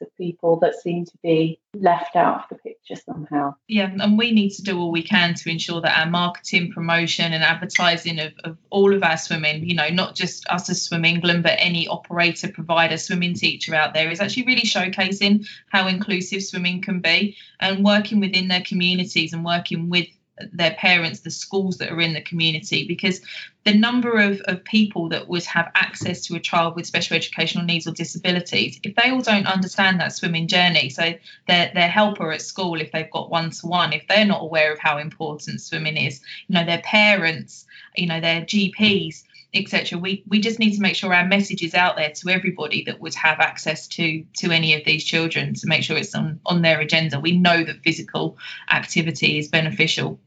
of 0.00 0.16
people 0.16 0.58
that 0.60 0.74
seem 0.74 1.04
to 1.04 1.18
be 1.22 1.58
left 1.74 2.16
out 2.16 2.36
of 2.36 2.48
the 2.50 2.54
picture 2.56 2.96
somehow. 2.96 3.54
Yeah, 3.68 3.90
and 4.00 4.18
we 4.18 4.32
need 4.32 4.50
to 4.50 4.62
do 4.62 4.78
all 4.78 4.90
we 4.90 5.02
can 5.02 5.34
to 5.34 5.50
ensure 5.50 5.80
that 5.80 5.98
our 5.98 6.10
marketing, 6.10 6.72
promotion, 6.72 7.32
and 7.32 7.42
advertising 7.42 8.18
of, 8.18 8.32
of 8.44 8.56
all 8.70 8.94
of 8.94 9.02
our 9.02 9.16
swimming, 9.16 9.68
you 9.68 9.74
know, 9.74 9.88
not 9.88 10.14
just 10.14 10.46
us 10.48 10.70
as 10.70 10.82
Swim 10.82 11.04
England, 11.04 11.42
but 11.42 11.54
any 11.58 11.86
operator, 11.88 12.48
provider, 12.48 12.96
swimming 12.96 13.34
teacher 13.34 13.74
out 13.74 13.94
there 13.94 14.10
is 14.10 14.20
actually 14.20 14.46
really 14.46 14.62
showcasing 14.62 15.46
how 15.68 15.86
inclusive 15.86 16.42
swimming 16.42 16.82
can 16.82 17.00
be 17.00 17.36
and 17.60 17.84
working 17.84 18.20
within 18.20 18.48
their 18.48 18.62
communities 18.62 19.32
and 19.32 19.44
working 19.44 19.88
with 19.88 20.06
their 20.52 20.74
parents, 20.74 21.20
the 21.20 21.30
schools 21.30 21.78
that 21.78 21.90
are 21.90 22.00
in 22.00 22.12
the 22.12 22.20
community, 22.20 22.86
because 22.86 23.20
the 23.64 23.74
number 23.74 24.18
of, 24.18 24.40
of 24.42 24.62
people 24.64 25.08
that 25.08 25.28
would 25.28 25.44
have 25.44 25.72
access 25.74 26.20
to 26.26 26.36
a 26.36 26.40
child 26.40 26.76
with 26.76 26.86
special 26.86 27.16
educational 27.16 27.64
needs 27.64 27.86
or 27.86 27.92
disabilities, 27.92 28.78
if 28.82 28.94
they 28.94 29.10
all 29.10 29.20
don't 29.20 29.46
understand 29.46 29.98
that 29.98 30.12
swimming 30.12 30.46
journey, 30.46 30.88
so 30.88 31.14
their, 31.48 31.70
their 31.74 31.88
helper 31.88 32.32
at 32.32 32.42
school, 32.42 32.80
if 32.80 32.92
they've 32.92 33.10
got 33.10 33.30
one 33.30 33.50
to 33.50 33.66
one, 33.66 33.92
if 33.92 34.06
they're 34.08 34.24
not 34.24 34.42
aware 34.42 34.72
of 34.72 34.78
how 34.78 34.98
important 34.98 35.60
swimming 35.60 35.96
is, 35.96 36.20
you 36.48 36.54
know, 36.54 36.64
their 36.64 36.82
parents, 36.82 37.66
you 37.96 38.06
know, 38.06 38.20
their 38.20 38.42
GPs, 38.42 39.24
etc. 39.54 39.98
We 39.98 40.24
we 40.26 40.40
just 40.40 40.58
need 40.58 40.74
to 40.74 40.80
make 40.80 40.96
sure 40.96 41.12
our 41.14 41.26
message 41.26 41.62
is 41.62 41.74
out 41.74 41.96
there 41.96 42.10
to 42.10 42.28
everybody 42.28 42.84
that 42.84 43.00
would 43.00 43.14
have 43.14 43.40
access 43.40 43.86
to 43.88 44.24
to 44.38 44.50
any 44.50 44.74
of 44.74 44.84
these 44.84 45.04
children 45.04 45.54
to 45.54 45.66
make 45.66 45.82
sure 45.82 45.96
it's 45.96 46.14
on 46.14 46.40
on 46.46 46.62
their 46.62 46.80
agenda. 46.80 47.20
We 47.20 47.38
know 47.38 47.64
that 47.64 47.82
physical 47.82 48.38
activity 48.70 49.38
is 49.38 49.48
beneficial 49.48 50.20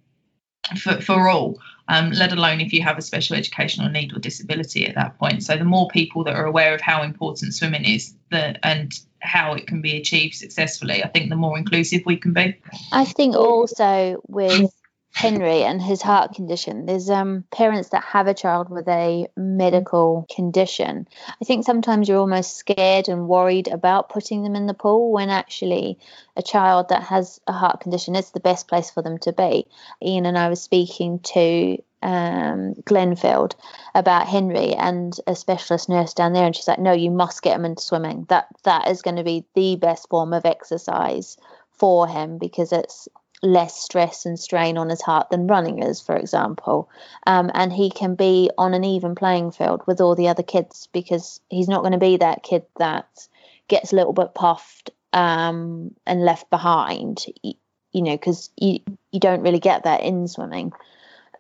for, 0.78 1.02
for 1.02 1.30
all, 1.30 1.60
um, 1.88 2.12
let 2.12 2.32
alone 2.32 2.62
if 2.62 2.74
you 2.74 2.82
have 2.84 2.98
a 2.98 3.02
special 3.02 3.36
educational 3.36 3.90
need 3.90 4.16
or 4.16 4.20
disability 4.20 4.86
at 4.86 4.96
that 4.96 5.18
point. 5.18 5.44
So 5.44 5.58
the 5.58 5.64
more 5.64 5.88
people 5.88 6.24
that 6.26 6.36
are 6.36 6.46
aware 6.46 6.74
of 6.76 6.82
how 6.82 7.04
important 7.04 7.54
swimming 7.54 7.86
is 7.86 8.14
the, 8.30 8.64
and 8.66 8.92
how 9.20 9.54
it 9.54 9.68
can 9.68 9.82
be 9.82 9.98
achieved 9.98 10.36
successfully, 10.36 11.04
I 11.04 11.08
think 11.08 11.30
the 11.30 11.36
more 11.36 11.58
inclusive 11.58 12.02
we 12.06 12.18
can 12.18 12.34
be. 12.34 12.56
I 12.92 13.06
think 13.06 13.36
also 13.36 14.22
with 14.28 14.72
Henry 15.14 15.64
and 15.64 15.82
his 15.82 16.02
heart 16.02 16.34
condition. 16.34 16.86
There's 16.86 17.10
um, 17.10 17.44
parents 17.52 17.90
that 17.90 18.04
have 18.04 18.28
a 18.28 18.34
child 18.34 18.70
with 18.70 18.88
a 18.88 19.28
medical 19.36 20.26
condition. 20.34 21.08
I 21.42 21.46
think 21.46 21.66
sometimes 21.66 22.08
you're 22.08 22.20
almost 22.20 22.56
scared 22.56 23.10
and 23.10 23.28
worried 23.28 23.68
about 23.68 24.10
putting 24.10 24.44
them 24.44 24.56
in 24.56 24.66
the 24.66 24.74
pool 24.74 25.12
when 25.12 25.30
actually 25.30 26.00
a 26.38 26.42
child 26.42 26.90
that 26.90 27.04
has 27.04 27.42
a 27.48 27.52
heart 27.52 27.82
condition 27.82 28.16
is 28.16 28.32
the 28.32 28.40
best 28.40 28.68
place 28.68 28.92
for 28.92 29.02
them 29.02 29.18
to 29.20 29.34
be. 29.34 29.68
Ian 30.02 30.26
and 30.26 30.38
I 30.38 30.48
were 30.48 30.56
speaking 30.56 31.20
to 31.20 31.78
um, 32.02 32.76
Glenfield 32.76 33.56
about 33.94 34.28
Henry 34.28 34.74
and 34.74 35.14
a 35.28 35.36
specialist 35.36 35.90
nurse 35.90 36.14
down 36.14 36.34
there, 36.34 36.46
and 36.46 36.56
she's 36.56 36.68
like, 36.68 36.80
"No, 36.80 36.94
you 36.94 37.12
must 37.12 37.42
get 37.42 37.56
him 37.56 37.66
into 37.66 37.84
swimming. 37.84 38.26
That 38.30 38.48
that 38.64 38.88
is 38.88 39.02
going 39.02 39.18
to 39.18 39.24
be 39.24 39.46
the 39.54 39.76
best 39.76 40.08
form 40.08 40.32
of 40.34 40.46
exercise 40.46 41.38
for 41.72 42.08
him 42.08 42.38
because 42.38 42.72
it's 42.72 43.10
less 43.42 43.76
stress 43.76 44.26
and 44.26 44.40
strain 44.40 44.78
on 44.78 44.90
his 44.90 45.02
heart 45.02 45.30
than 45.30 45.48
running 45.48 45.82
is, 45.82 46.02
for 46.02 46.16
example. 46.16 46.90
Um, 47.26 47.50
and 47.54 47.72
he 47.72 47.90
can 47.90 48.16
be 48.16 48.50
on 48.58 48.74
an 48.74 48.84
even 48.84 49.16
playing 49.16 49.52
field 49.52 49.82
with 49.88 50.02
all 50.02 50.16
the 50.16 50.28
other 50.28 50.44
kids 50.44 50.88
because 50.92 51.40
he's 51.50 51.70
not 51.70 51.82
going 51.82 51.94
to 51.94 52.00
be 52.00 52.18
that 52.18 52.44
kid 52.44 52.66
that 52.78 53.28
gets 53.68 53.94
a 53.94 53.96
little 53.96 54.14
bit 54.14 54.34
puffed 54.34 54.92
um, 55.14 55.96
and 56.06 56.24
left 56.24 56.50
behind, 56.50 57.26
you, 57.42 57.54
you 57.92 58.02
know, 58.02 58.16
because 58.16 58.50
you, 58.58 58.80
you 59.12 59.20
don't 59.20 59.42
really 59.42 59.60
get 59.60 59.84
that 59.84 60.02
in 60.02 60.28
swimming. 60.28 60.74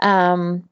Um, 0.01 0.69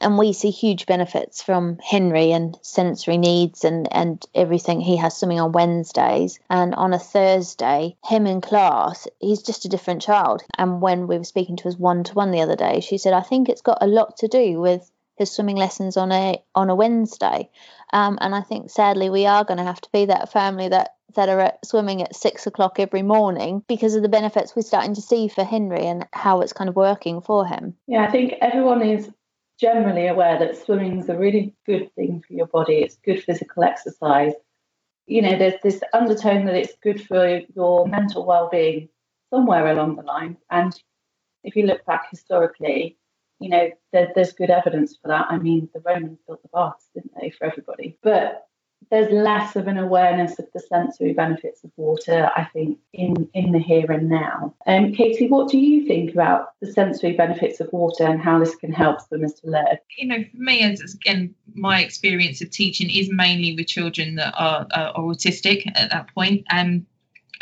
and 0.00 0.18
we 0.18 0.32
see 0.32 0.50
huge 0.50 0.86
benefits 0.86 1.42
from 1.42 1.78
Henry 1.78 2.32
and 2.32 2.56
sensory 2.62 3.18
needs 3.18 3.64
and, 3.64 3.92
and 3.92 4.24
everything. 4.34 4.80
He 4.80 4.96
has 4.96 5.16
swimming 5.16 5.40
on 5.40 5.52
Wednesdays, 5.52 6.38
and 6.48 6.74
on 6.74 6.92
a 6.92 6.98
Thursday, 6.98 7.96
him 8.04 8.26
in 8.26 8.40
class, 8.40 9.06
he's 9.20 9.42
just 9.42 9.64
a 9.64 9.68
different 9.68 10.02
child. 10.02 10.42
And 10.56 10.80
when 10.80 11.06
we 11.06 11.18
were 11.18 11.24
speaking 11.24 11.56
to 11.56 11.64
his 11.64 11.76
one 11.76 12.04
to 12.04 12.14
one 12.14 12.30
the 12.30 12.42
other 12.42 12.56
day, 12.56 12.80
she 12.80 12.98
said, 12.98 13.12
I 13.12 13.22
think 13.22 13.48
it's 13.48 13.62
got 13.62 13.78
a 13.80 13.86
lot 13.86 14.18
to 14.18 14.28
do 14.28 14.60
with 14.60 14.90
his 15.16 15.30
swimming 15.30 15.56
lessons 15.56 15.96
on 15.96 16.12
a 16.12 16.42
on 16.54 16.70
a 16.70 16.74
Wednesday. 16.74 17.50
Um, 17.92 18.18
and 18.20 18.34
I 18.34 18.40
think 18.40 18.70
sadly 18.70 19.10
we 19.10 19.26
are 19.26 19.44
going 19.44 19.58
to 19.58 19.64
have 19.64 19.80
to 19.82 19.92
be 19.92 20.06
that 20.06 20.32
family 20.32 20.68
that 20.68 20.94
that 21.14 21.28
are 21.28 21.40
at 21.40 21.64
swimming 21.66 22.02
at 22.02 22.16
six 22.16 22.46
o'clock 22.46 22.80
every 22.80 23.02
morning 23.02 23.62
because 23.68 23.94
of 23.94 24.02
the 24.02 24.08
benefits 24.08 24.56
we're 24.56 24.62
starting 24.62 24.94
to 24.94 25.02
see 25.02 25.28
for 25.28 25.44
Henry 25.44 25.86
and 25.86 26.06
how 26.12 26.40
it's 26.40 26.54
kind 26.54 26.70
of 26.70 26.76
working 26.76 27.20
for 27.20 27.46
him. 27.46 27.76
Yeah, 27.86 28.04
I 28.04 28.10
think 28.10 28.34
everyone 28.40 28.82
is 28.82 29.10
generally 29.58 30.06
aware 30.06 30.38
that 30.38 30.56
swimming 30.56 30.98
is 30.98 31.08
a 31.08 31.16
really 31.16 31.54
good 31.66 31.94
thing 31.94 32.22
for 32.26 32.32
your 32.32 32.46
body. 32.46 32.76
It's 32.76 32.96
good 32.96 33.22
physical 33.22 33.64
exercise. 33.64 34.32
You 35.06 35.22
know, 35.22 35.36
there's 35.36 35.60
this 35.62 35.80
undertone 35.92 36.46
that 36.46 36.54
it's 36.54 36.76
good 36.82 37.04
for 37.04 37.40
your 37.54 37.86
mental 37.86 38.24
well-being 38.24 38.88
somewhere 39.30 39.66
along 39.68 39.96
the 39.96 40.02
line. 40.02 40.36
And 40.50 40.72
if 41.44 41.56
you 41.56 41.66
look 41.66 41.84
back 41.84 42.08
historically, 42.10 42.98
you 43.40 43.48
know, 43.48 43.70
there, 43.92 44.12
there's 44.14 44.32
good 44.32 44.50
evidence 44.50 44.96
for 45.00 45.08
that. 45.08 45.26
I 45.28 45.38
mean, 45.38 45.68
the 45.74 45.80
Romans 45.80 46.18
built 46.26 46.42
the 46.42 46.48
baths, 46.52 46.88
didn't 46.94 47.12
they, 47.20 47.30
for 47.30 47.44
everybody? 47.44 47.98
But 48.02 48.46
there's 48.90 49.12
less 49.12 49.56
of 49.56 49.68
an 49.68 49.78
awareness 49.78 50.38
of 50.38 50.46
the 50.52 50.60
sensory 50.60 51.12
benefits 51.12 51.64
of 51.64 51.70
water, 51.76 52.30
I 52.36 52.44
think, 52.44 52.78
in, 52.92 53.28
in 53.34 53.52
the 53.52 53.58
here 53.58 53.90
and 53.90 54.08
now. 54.08 54.54
Um, 54.66 54.92
Katie, 54.92 55.28
what 55.28 55.50
do 55.50 55.58
you 55.58 55.86
think 55.86 56.12
about 56.12 56.52
the 56.60 56.72
sensory 56.72 57.12
benefits 57.12 57.60
of 57.60 57.72
water 57.72 58.04
and 58.04 58.20
how 58.20 58.38
this 58.38 58.54
can 58.54 58.72
help 58.72 59.00
swimmers 59.00 59.34
to 59.34 59.48
learn? 59.48 59.78
You 59.96 60.08
know, 60.08 60.24
for 60.30 60.36
me, 60.36 60.62
as 60.62 60.94
again, 60.94 61.34
my 61.54 61.80
experience 61.82 62.40
of 62.40 62.50
teaching 62.50 62.90
is 62.90 63.10
mainly 63.10 63.54
with 63.54 63.66
children 63.66 64.16
that 64.16 64.34
are, 64.36 64.66
are 64.72 64.94
autistic 64.94 65.70
at 65.74 65.90
that 65.90 66.12
point. 66.14 66.44
Um, 66.52 66.86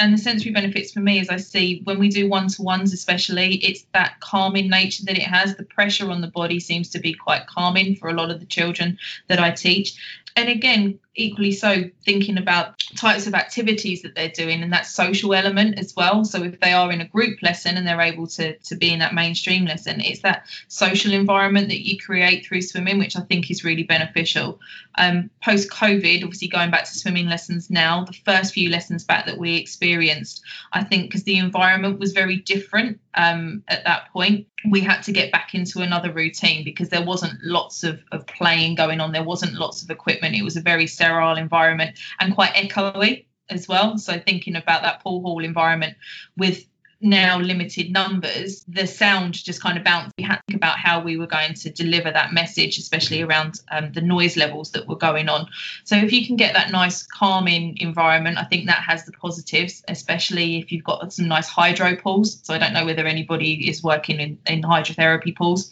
and 0.00 0.14
the 0.14 0.18
sensory 0.18 0.50
benefits 0.50 0.92
for 0.92 1.00
me 1.00 1.20
as 1.20 1.28
i 1.28 1.36
see 1.36 1.82
when 1.84 1.98
we 1.98 2.08
do 2.08 2.28
one-to-ones 2.28 2.92
especially 2.92 3.56
it's 3.56 3.84
that 3.92 4.18
calming 4.20 4.68
nature 4.68 5.04
that 5.04 5.16
it 5.16 5.22
has 5.22 5.54
the 5.56 5.62
pressure 5.62 6.10
on 6.10 6.22
the 6.22 6.28
body 6.28 6.58
seems 6.58 6.88
to 6.88 6.98
be 6.98 7.12
quite 7.12 7.46
calming 7.46 7.94
for 7.94 8.08
a 8.08 8.14
lot 8.14 8.30
of 8.30 8.40
the 8.40 8.46
children 8.46 8.98
that 9.28 9.38
i 9.38 9.50
teach 9.50 9.94
and 10.36 10.48
again 10.48 10.98
equally 11.14 11.52
so 11.52 11.84
thinking 12.04 12.38
about 12.38 12.78
types 12.96 13.26
of 13.26 13.34
activities 13.34 14.02
that 14.02 14.14
they're 14.14 14.28
doing 14.28 14.62
and 14.62 14.72
that 14.72 14.86
social 14.86 15.34
element 15.34 15.78
as 15.78 15.94
well. 15.96 16.24
So 16.24 16.42
if 16.42 16.60
they 16.60 16.72
are 16.72 16.90
in 16.92 17.00
a 17.00 17.08
group 17.08 17.42
lesson 17.42 17.76
and 17.76 17.86
they're 17.86 18.00
able 18.00 18.26
to 18.28 18.56
to 18.58 18.76
be 18.76 18.92
in 18.92 19.00
that 19.00 19.14
mainstream 19.14 19.64
lesson 19.64 20.00
it's 20.00 20.22
that 20.22 20.46
social 20.68 21.12
environment 21.12 21.68
that 21.68 21.86
you 21.86 21.98
create 21.98 22.46
through 22.46 22.62
swimming 22.62 22.98
which 22.98 23.16
i 23.16 23.20
think 23.20 23.50
is 23.50 23.64
really 23.64 23.82
beneficial. 23.82 24.60
Um, 24.96 25.30
post 25.42 25.70
covid 25.70 26.22
obviously 26.22 26.48
going 26.48 26.70
back 26.70 26.84
to 26.84 26.98
swimming 26.98 27.28
lessons 27.28 27.70
now 27.70 28.04
the 28.04 28.12
first 28.12 28.52
few 28.54 28.70
lessons 28.70 29.04
back 29.04 29.26
that 29.26 29.38
we 29.38 29.56
experienced 29.56 30.42
i 30.72 30.82
think 30.82 31.04
because 31.04 31.24
the 31.24 31.38
environment 31.38 31.98
was 31.98 32.12
very 32.12 32.36
different 32.36 33.00
um, 33.14 33.62
at 33.68 33.84
that 33.84 34.12
point 34.12 34.46
we 34.68 34.80
had 34.80 35.00
to 35.02 35.12
get 35.12 35.32
back 35.32 35.54
into 35.54 35.80
another 35.80 36.12
routine 36.12 36.64
because 36.64 36.88
there 36.88 37.04
wasn't 37.04 37.32
lots 37.42 37.82
of, 37.82 38.00
of 38.12 38.26
playing 38.26 38.74
going 38.74 39.00
on 39.00 39.12
there 39.12 39.22
wasn't 39.22 39.54
lots 39.54 39.82
of 39.82 39.90
equipment 39.90 40.34
it 40.34 40.42
was 40.42 40.56
a 40.56 40.60
very 40.60 40.86
sterile 40.86 41.36
environment 41.36 41.98
and 42.20 42.34
quite 42.34 42.52
echoey 42.54 43.24
as 43.50 43.68
well. 43.68 43.98
So 43.98 44.18
thinking 44.18 44.56
about 44.56 44.82
that 44.82 45.02
pool 45.02 45.20
hall 45.20 45.44
environment 45.44 45.96
with 46.36 46.64
now 47.00 47.38
limited 47.38 47.92
numbers, 47.92 48.64
the 48.68 48.86
sound 48.86 49.34
just 49.34 49.62
kind 49.62 49.78
of 49.78 49.84
bounced. 49.84 50.12
We 50.18 50.24
had 50.24 50.36
to 50.36 50.42
think 50.48 50.56
about 50.56 50.78
how 50.78 51.00
we 51.00 51.16
were 51.16 51.26
going 51.26 51.54
to 51.54 51.70
deliver 51.70 52.10
that 52.10 52.32
message, 52.32 52.78
especially 52.78 53.22
around 53.22 53.60
um, 53.70 53.92
the 53.92 54.00
noise 54.02 54.36
levels 54.36 54.72
that 54.72 54.86
were 54.86 54.96
going 54.96 55.28
on. 55.28 55.48
So 55.84 55.96
if 55.96 56.12
you 56.12 56.26
can 56.26 56.36
get 56.36 56.54
that 56.54 56.70
nice 56.70 57.02
calming 57.02 57.78
environment, 57.78 58.38
I 58.38 58.44
think 58.44 58.66
that 58.66 58.82
has 58.82 59.04
the 59.04 59.12
positives, 59.12 59.82
especially 59.88 60.58
if 60.58 60.70
you've 60.70 60.84
got 60.84 61.12
some 61.12 61.28
nice 61.28 61.48
hydro 61.48 61.96
pools. 61.96 62.40
So 62.42 62.54
I 62.54 62.58
don't 62.58 62.74
know 62.74 62.84
whether 62.84 63.06
anybody 63.06 63.68
is 63.68 63.82
working 63.82 64.20
in, 64.20 64.38
in 64.46 64.62
hydrotherapy 64.62 65.34
pools 65.36 65.70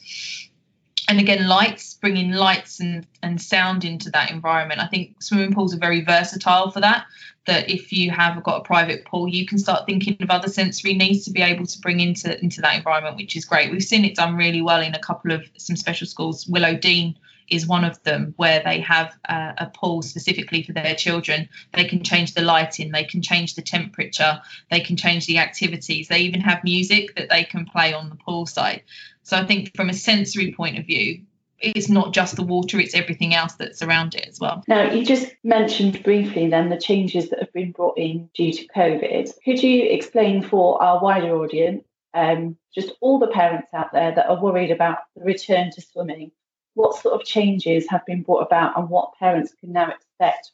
and 1.08 1.18
again 1.18 1.48
lights 1.48 1.94
bringing 1.94 2.32
lights 2.32 2.80
and, 2.80 3.06
and 3.22 3.40
sound 3.40 3.84
into 3.84 4.10
that 4.10 4.30
environment. 4.30 4.80
I 4.80 4.86
think 4.86 5.20
swimming 5.22 5.54
pools 5.54 5.74
are 5.74 5.78
very 5.78 6.02
versatile 6.04 6.70
for 6.70 6.80
that 6.80 7.06
that 7.46 7.70
if 7.70 7.90
you 7.94 8.10
have 8.10 8.42
got 8.44 8.60
a 8.60 8.64
private 8.64 9.06
pool 9.06 9.26
you 9.26 9.46
can 9.46 9.58
start 9.58 9.86
thinking 9.86 10.16
of 10.20 10.30
other 10.30 10.48
sensory 10.48 10.92
needs 10.92 11.24
to 11.24 11.30
be 11.30 11.40
able 11.40 11.64
to 11.64 11.80
bring 11.80 11.98
into 12.00 12.38
into 12.40 12.60
that 12.60 12.76
environment 12.76 13.16
which 13.16 13.34
is 13.34 13.44
great. 13.44 13.72
We've 13.72 13.82
seen 13.82 14.04
it 14.04 14.14
done 14.14 14.36
really 14.36 14.62
well 14.62 14.82
in 14.82 14.94
a 14.94 15.00
couple 15.00 15.32
of 15.32 15.42
some 15.56 15.74
special 15.74 16.06
schools 16.06 16.44
Willowdean 16.44 17.16
is 17.50 17.66
one 17.66 17.84
of 17.84 18.02
them 18.02 18.34
where 18.36 18.62
they 18.64 18.80
have 18.80 19.16
uh, 19.28 19.52
a 19.58 19.66
pool 19.66 20.02
specifically 20.02 20.62
for 20.62 20.72
their 20.72 20.94
children. 20.94 21.48
They 21.72 21.84
can 21.84 22.02
change 22.02 22.34
the 22.34 22.42
lighting, 22.42 22.92
they 22.92 23.04
can 23.04 23.22
change 23.22 23.54
the 23.54 23.62
temperature, 23.62 24.40
they 24.70 24.80
can 24.80 24.96
change 24.96 25.26
the 25.26 25.38
activities. 25.38 26.08
They 26.08 26.20
even 26.20 26.40
have 26.40 26.64
music 26.64 27.16
that 27.16 27.30
they 27.30 27.44
can 27.44 27.66
play 27.66 27.92
on 27.92 28.10
the 28.10 28.16
pool 28.16 28.46
side. 28.46 28.82
So 29.22 29.36
I 29.36 29.44
think 29.44 29.76
from 29.76 29.88
a 29.90 29.94
sensory 29.94 30.52
point 30.52 30.78
of 30.78 30.86
view, 30.86 31.22
it's 31.60 31.88
not 31.88 32.12
just 32.12 32.36
the 32.36 32.44
water, 32.44 32.78
it's 32.78 32.94
everything 32.94 33.34
else 33.34 33.54
that's 33.54 33.82
around 33.82 34.14
it 34.14 34.26
as 34.28 34.38
well. 34.38 34.62
Now, 34.68 34.92
you 34.92 35.04
just 35.04 35.32
mentioned 35.42 36.02
briefly 36.04 36.48
then 36.48 36.68
the 36.68 36.78
changes 36.78 37.30
that 37.30 37.40
have 37.40 37.52
been 37.52 37.72
brought 37.72 37.98
in 37.98 38.30
due 38.34 38.52
to 38.52 38.68
COVID. 38.68 39.30
Could 39.44 39.62
you 39.62 39.84
explain 39.84 40.42
for 40.42 40.80
our 40.82 41.02
wider 41.02 41.34
audience, 41.36 41.84
um, 42.14 42.56
just 42.74 42.92
all 43.00 43.18
the 43.18 43.28
parents 43.28 43.74
out 43.74 43.92
there 43.92 44.14
that 44.14 44.28
are 44.28 44.40
worried 44.40 44.70
about 44.70 44.98
the 45.16 45.24
return 45.24 45.70
to 45.72 45.80
swimming, 45.80 46.30
what 46.78 46.94
sort 46.94 47.20
of 47.20 47.26
changes 47.26 47.86
have 47.90 48.06
been 48.06 48.22
brought 48.22 48.46
about 48.46 48.78
and 48.78 48.88
what 48.88 49.18
parents 49.18 49.52
can 49.58 49.72
now 49.72 49.90
expect 49.90 50.52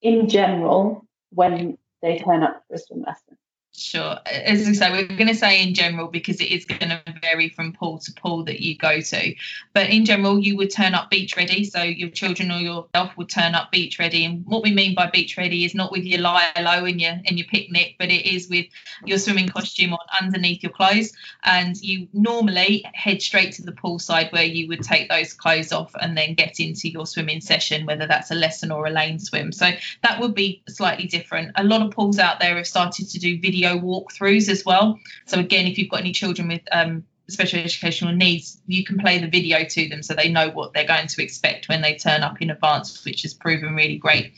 in 0.00 0.26
general 0.26 1.06
when 1.30 1.76
they 2.00 2.18
turn 2.18 2.42
up 2.42 2.64
for 2.66 2.76
a 2.76 2.78
swim 2.78 3.02
lesson? 3.02 3.36
Sure. 3.74 4.16
As 4.26 4.66
I 4.66 4.72
say, 4.72 4.90
we're 4.90 5.06
going 5.06 5.28
to 5.28 5.36
say 5.36 5.62
in 5.62 5.72
general 5.72 6.08
because 6.08 6.40
it 6.40 6.50
is 6.50 6.64
going 6.64 6.88
to 6.88 7.00
vary 7.22 7.48
from 7.48 7.72
pool 7.72 7.98
to 7.98 8.12
pool 8.12 8.44
that 8.44 8.60
you 8.60 8.76
go 8.76 9.00
to. 9.00 9.34
But 9.72 9.90
in 9.90 10.04
general, 10.04 10.38
you 10.40 10.56
would 10.56 10.72
turn 10.72 10.94
up 10.94 11.10
beach 11.10 11.36
ready. 11.36 11.64
So 11.64 11.82
your 11.82 12.08
children 12.08 12.50
or 12.50 12.58
yourself 12.58 13.16
would 13.16 13.28
turn 13.28 13.54
up 13.54 13.70
beach 13.70 14.00
ready. 14.00 14.24
And 14.24 14.44
what 14.46 14.64
we 14.64 14.72
mean 14.72 14.96
by 14.96 15.08
beach 15.10 15.36
ready 15.36 15.64
is 15.64 15.76
not 15.76 15.92
with 15.92 16.02
your 16.02 16.20
Li-Lo 16.20 16.84
and 16.86 17.00
your 17.00 17.12
and 17.24 17.38
your 17.38 17.46
picnic, 17.46 17.94
but 18.00 18.10
it 18.10 18.26
is 18.26 18.48
with 18.48 18.66
your 19.04 19.18
swimming 19.18 19.48
costume 19.48 19.92
on 19.92 20.00
underneath 20.20 20.62
your 20.62 20.72
clothes. 20.72 21.12
And 21.44 21.76
you 21.76 22.08
normally 22.12 22.84
head 22.94 23.22
straight 23.22 23.52
to 23.54 23.62
the 23.62 23.72
pool 23.72 24.00
side 24.00 24.32
where 24.32 24.44
you 24.44 24.66
would 24.68 24.82
take 24.82 25.08
those 25.08 25.32
clothes 25.32 25.72
off 25.72 25.94
and 26.00 26.16
then 26.16 26.34
get 26.34 26.58
into 26.58 26.88
your 26.88 27.06
swimming 27.06 27.40
session, 27.40 27.86
whether 27.86 28.08
that's 28.08 28.32
a 28.32 28.34
lesson 28.34 28.72
or 28.72 28.86
a 28.86 28.90
lane 28.90 29.20
swim. 29.20 29.52
So 29.52 29.70
that 30.02 30.20
would 30.20 30.34
be 30.34 30.64
slightly 30.68 31.06
different. 31.06 31.52
A 31.54 31.62
lot 31.62 31.82
of 31.82 31.92
pools 31.92 32.18
out 32.18 32.40
there 32.40 32.56
have 32.56 32.66
started 32.66 33.08
to 33.10 33.18
do 33.20 33.38
video 33.68 33.82
walkthroughs 33.84 34.48
as 34.48 34.64
well. 34.64 34.98
So 35.26 35.38
again, 35.38 35.66
if 35.66 35.78
you've 35.78 35.90
got 35.90 36.00
any 36.00 36.12
children 36.12 36.48
with 36.48 36.62
um, 36.72 37.04
special 37.28 37.60
educational 37.60 38.14
needs, 38.14 38.60
you 38.66 38.84
can 38.84 38.98
play 38.98 39.18
the 39.18 39.28
video 39.28 39.64
to 39.64 39.88
them 39.88 40.02
so 40.02 40.14
they 40.14 40.30
know 40.30 40.50
what 40.50 40.72
they're 40.72 40.86
going 40.86 41.08
to 41.08 41.22
expect 41.22 41.68
when 41.68 41.82
they 41.82 41.94
turn 41.96 42.22
up 42.22 42.40
in 42.40 42.50
advance, 42.50 43.04
which 43.04 43.22
has 43.22 43.34
proven 43.34 43.74
really 43.74 43.98
great. 43.98 44.32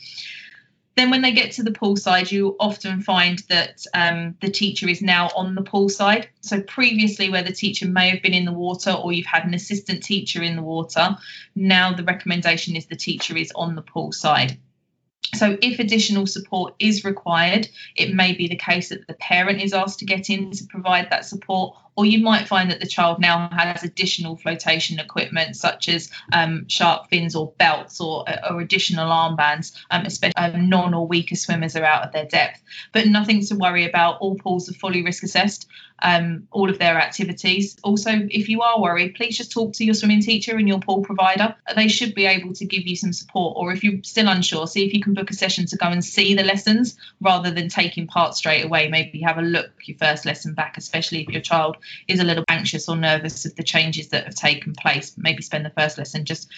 Then, 0.97 1.09
when 1.09 1.21
they 1.21 1.31
get 1.31 1.53
to 1.53 1.63
the 1.63 1.71
pool 1.71 1.95
side, 1.95 2.29
you 2.33 2.57
often 2.59 3.01
find 3.01 3.39
that 3.47 3.85
um, 3.93 4.35
the 4.41 4.51
teacher 4.51 4.89
is 4.89 5.01
now 5.01 5.29
on 5.37 5.55
the 5.55 5.61
pool 5.61 5.87
side. 5.87 6.27
So, 6.41 6.61
previously, 6.61 7.29
where 7.29 7.43
the 7.43 7.53
teacher 7.53 7.87
may 7.87 8.09
have 8.09 8.21
been 8.21 8.33
in 8.33 8.43
the 8.43 8.51
water 8.51 8.91
or 8.91 9.13
you've 9.13 9.25
had 9.25 9.45
an 9.45 9.53
assistant 9.53 10.03
teacher 10.03 10.43
in 10.43 10.57
the 10.57 10.61
water, 10.61 11.15
now 11.55 11.93
the 11.93 12.03
recommendation 12.03 12.75
is 12.75 12.87
the 12.87 12.97
teacher 12.97 13.37
is 13.37 13.53
on 13.55 13.75
the 13.75 13.81
pool 13.81 14.11
side. 14.11 14.59
So, 15.33 15.57
if 15.61 15.79
additional 15.79 16.25
support 16.27 16.75
is 16.79 17.05
required, 17.05 17.69
it 17.95 18.13
may 18.13 18.33
be 18.33 18.47
the 18.47 18.55
case 18.55 18.89
that 18.89 19.07
the 19.07 19.13
parent 19.13 19.61
is 19.61 19.71
asked 19.71 19.99
to 19.99 20.05
get 20.05 20.29
in 20.29 20.51
to 20.51 20.65
provide 20.65 21.09
that 21.09 21.25
support, 21.25 21.77
or 21.95 22.05
you 22.05 22.19
might 22.23 22.47
find 22.47 22.71
that 22.71 22.79
the 22.79 22.87
child 22.87 23.19
now 23.19 23.47
has 23.49 23.83
additional 23.83 24.35
flotation 24.35 24.99
equipment 24.99 25.55
such 25.55 25.87
as 25.89 26.09
um, 26.33 26.67
shark 26.67 27.09
fins 27.09 27.35
or 27.35 27.53
belts 27.57 28.01
or, 28.01 28.25
or 28.49 28.61
additional 28.61 29.09
armbands, 29.09 29.73
um, 29.91 30.05
especially 30.05 30.35
um, 30.37 30.69
non 30.69 30.93
or 30.93 31.07
weaker 31.07 31.35
swimmers 31.35 31.75
are 31.75 31.85
out 31.85 32.03
of 32.03 32.11
their 32.11 32.25
depth. 32.25 32.61
But 32.91 33.07
nothing 33.07 33.45
to 33.45 33.55
worry 33.55 33.87
about. 33.87 34.19
All 34.19 34.35
pools 34.35 34.69
are 34.69 34.73
fully 34.73 35.03
risk 35.03 35.23
assessed 35.23 35.67
um, 36.01 36.47
all 36.51 36.69
of 36.69 36.79
their 36.79 36.99
activities. 36.99 37.77
Also, 37.83 38.11
if 38.29 38.49
you 38.49 38.61
are 38.61 38.81
worried, 38.81 39.15
please 39.15 39.37
just 39.37 39.51
talk 39.51 39.73
to 39.73 39.85
your 39.85 39.93
swimming 39.93 40.21
teacher 40.21 40.55
and 40.55 40.67
your 40.67 40.79
pool 40.79 41.01
provider. 41.01 41.55
They 41.75 41.87
should 41.87 42.15
be 42.15 42.25
able 42.25 42.53
to 42.53 42.65
give 42.65 42.87
you 42.87 42.95
some 42.95 43.13
support. 43.13 43.55
Or 43.57 43.71
if 43.71 43.83
you're 43.83 44.03
still 44.03 44.27
unsure, 44.27 44.67
see 44.67 44.85
if 44.85 44.93
you 44.93 45.01
can 45.01 45.13
book 45.13 45.29
a 45.29 45.33
session 45.33 45.65
to 45.67 45.77
go 45.77 45.87
and 45.87 46.03
see 46.03 46.33
the 46.33 46.43
lessons 46.43 46.97
rather 47.19 47.51
than 47.51 47.69
taking 47.69 48.07
part 48.07 48.35
straight 48.35 48.65
away. 48.65 48.87
Maybe 48.87 49.21
have 49.21 49.37
a 49.37 49.43
look 49.43 49.71
your 49.85 49.97
first 49.97 50.25
lesson 50.25 50.53
back, 50.53 50.77
especially 50.77 51.21
if 51.21 51.29
your 51.29 51.41
child 51.41 51.77
is 52.07 52.19
a 52.19 52.23
little 52.23 52.45
anxious 52.47 52.89
or 52.89 52.95
nervous 52.95 53.45
of 53.45 53.55
the 53.55 53.63
changes 53.63 54.09
that 54.09 54.25
have 54.25 54.35
taken 54.35 54.73
place. 54.73 55.13
Maybe 55.17 55.41
spend 55.41 55.65
the 55.65 55.69
first 55.71 55.97
lesson 55.97 56.25
just 56.25 56.49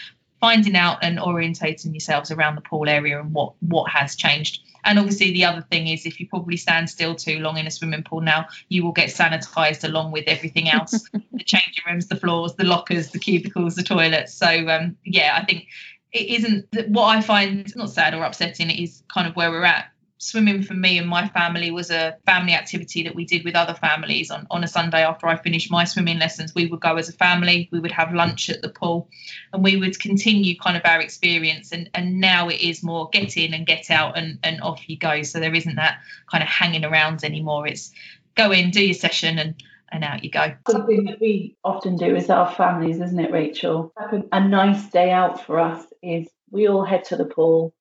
finding 0.44 0.76
out 0.76 0.98
and 1.02 1.20
orientating 1.20 1.94
yourselves 1.94 2.30
around 2.30 2.56
the 2.56 2.62
pool 2.62 2.90
area 2.90 3.18
and 3.18 3.34
what 3.34 3.54
what 3.62 3.90
has 3.90 4.14
changed. 4.14 4.60
And 4.84 5.00
obviously, 5.00 5.32
the 5.32 5.46
other 5.46 5.62
thing 5.72 5.88
is 5.88 6.06
if 6.06 6.20
you 6.20 6.28
probably 6.28 6.58
stand 6.58 6.90
still 6.90 7.16
too 7.16 7.40
long 7.40 7.58
in 7.58 7.66
a 7.66 7.72
swimming 7.72 8.04
pool 8.04 8.20
now, 8.20 8.48
you 8.68 8.84
will 8.84 8.92
get 8.92 9.08
sanitized 9.08 9.86
along 9.86 10.12
with 10.12 10.26
everything 10.28 10.70
else. 10.70 11.10
The 11.32 11.46
changing 11.46 11.84
rooms, 11.88 12.08
the 12.08 12.18
floors, 12.18 12.56
the 12.56 12.66
lockers, 12.66 13.12
the 13.12 13.20
cubicles, 13.20 13.76
the 13.76 13.84
toilets. 13.84 14.34
So, 14.34 14.48
um, 14.68 14.98
yeah, 15.06 15.40
I 15.42 15.46
think 15.46 15.68
it 16.12 16.28
isn't 16.28 16.90
what 16.90 17.06
I 17.06 17.22
find 17.22 17.74
not 17.78 17.90
sad 17.90 18.14
or 18.14 18.24
upsetting, 18.24 18.70
it 18.70 18.84
is 18.84 19.02
kind 19.14 19.28
of 19.28 19.36
where 19.38 19.50
we're 19.50 19.64
at 19.64 19.93
swimming 20.24 20.64
for 20.64 20.74
me 20.74 20.98
and 20.98 21.08
my 21.08 21.28
family 21.28 21.70
was 21.72 21.92
a 21.92 22.18
family 22.26 22.54
activity 22.54 23.04
that 23.04 23.16
we 23.16 23.26
did 23.26 23.44
with 23.44 23.56
other 23.56 23.74
families 23.74 24.32
on, 24.32 24.48
on 24.50 24.64
a 24.64 24.68
Sunday 24.68 25.04
after 25.04 25.28
I 25.28 25.36
finished 25.36 25.70
my 25.70 25.84
swimming 25.84 26.20
lessons. 26.20 26.56
We 26.56 26.68
would 26.68 26.80
go 26.80 26.96
as 26.96 27.10
a 27.10 27.14
family, 27.14 27.70
we 27.72 27.80
would 27.80 27.92
have 27.92 28.14
lunch 28.14 28.50
at 28.50 28.62
the 28.62 28.70
pool, 28.70 29.10
and 29.52 29.64
we 29.64 29.76
would 29.78 30.00
continue 30.00 30.58
kind 30.58 30.78
of 30.78 30.84
our 30.86 31.02
experience. 31.02 31.72
And, 31.72 31.90
and 31.94 32.20
now 32.20 32.50
it 32.50 32.62
is 32.62 32.84
more 32.84 33.10
get 33.10 33.38
in 33.38 33.54
and 33.54 33.68
get 33.68 33.92
out 33.92 34.18
and, 34.18 34.40
and 34.44 34.62
off 34.62 34.90
you 34.90 34.98
go. 34.98 35.24
So 35.24 35.40
there 35.40 35.54
isn't 35.54 35.76
that 35.76 36.00
kind 36.32 36.44
of 36.44 36.50
hanging 36.50 36.86
around 36.86 37.24
anymore. 37.24 37.68
It's 37.68 37.92
go 38.36 38.52
in, 38.52 38.72
do 38.72 38.84
your 38.84 38.94
session, 38.94 39.38
and 39.38 39.56
and 39.92 40.04
out 40.04 40.24
you 40.24 40.32
go. 40.32 40.54
Something 40.68 41.06
that 41.06 41.22
we 41.22 41.56
often 41.64 41.96
do 41.98 42.16
as 42.16 42.28
our 42.30 42.52
families, 42.52 43.00
isn't 43.00 43.20
it, 43.20 43.32
Rachel? 43.32 43.94
A 44.32 44.40
nice 44.40 44.90
day 44.90 45.12
out 45.12 45.46
for 45.46 45.60
us 45.60 45.86
is 46.02 46.28
we 46.50 46.68
all 46.68 46.84
head 46.84 47.04
to 47.06 47.16
the 47.16 47.26
pool 47.26 47.76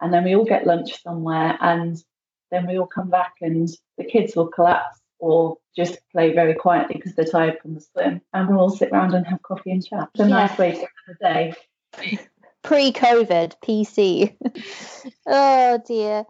and 0.00 0.12
then 0.12 0.24
we 0.24 0.36
all 0.36 0.44
get 0.44 0.66
lunch 0.66 1.02
somewhere 1.02 1.56
and 1.60 2.02
then 2.50 2.66
we 2.66 2.78
all 2.78 2.86
come 2.86 3.10
back 3.10 3.34
and 3.40 3.68
the 3.98 4.04
kids 4.04 4.36
will 4.36 4.48
collapse 4.48 5.00
or 5.18 5.56
just 5.74 5.98
play 6.12 6.32
very 6.32 6.54
quietly 6.54 6.96
because 6.96 7.14
they're 7.14 7.24
tired 7.24 7.58
from 7.60 7.74
the 7.74 7.80
swim 7.80 8.20
and 8.32 8.48
we'll 8.48 8.60
all 8.60 8.70
sit 8.70 8.90
around 8.90 9.14
and 9.14 9.26
have 9.26 9.42
coffee 9.42 9.70
and 9.70 9.84
chat. 9.84 10.08
It's 10.14 10.24
a 10.24 10.28
yeah. 10.28 10.28
nice 10.28 10.58
way 10.58 10.72
to 10.72 10.78
end 10.78 10.88
the 11.08 11.14
day. 11.20 11.54
Pre-COVID 12.62 13.54
PC. 13.64 14.36
oh 15.26 15.80
dear. 15.86 16.24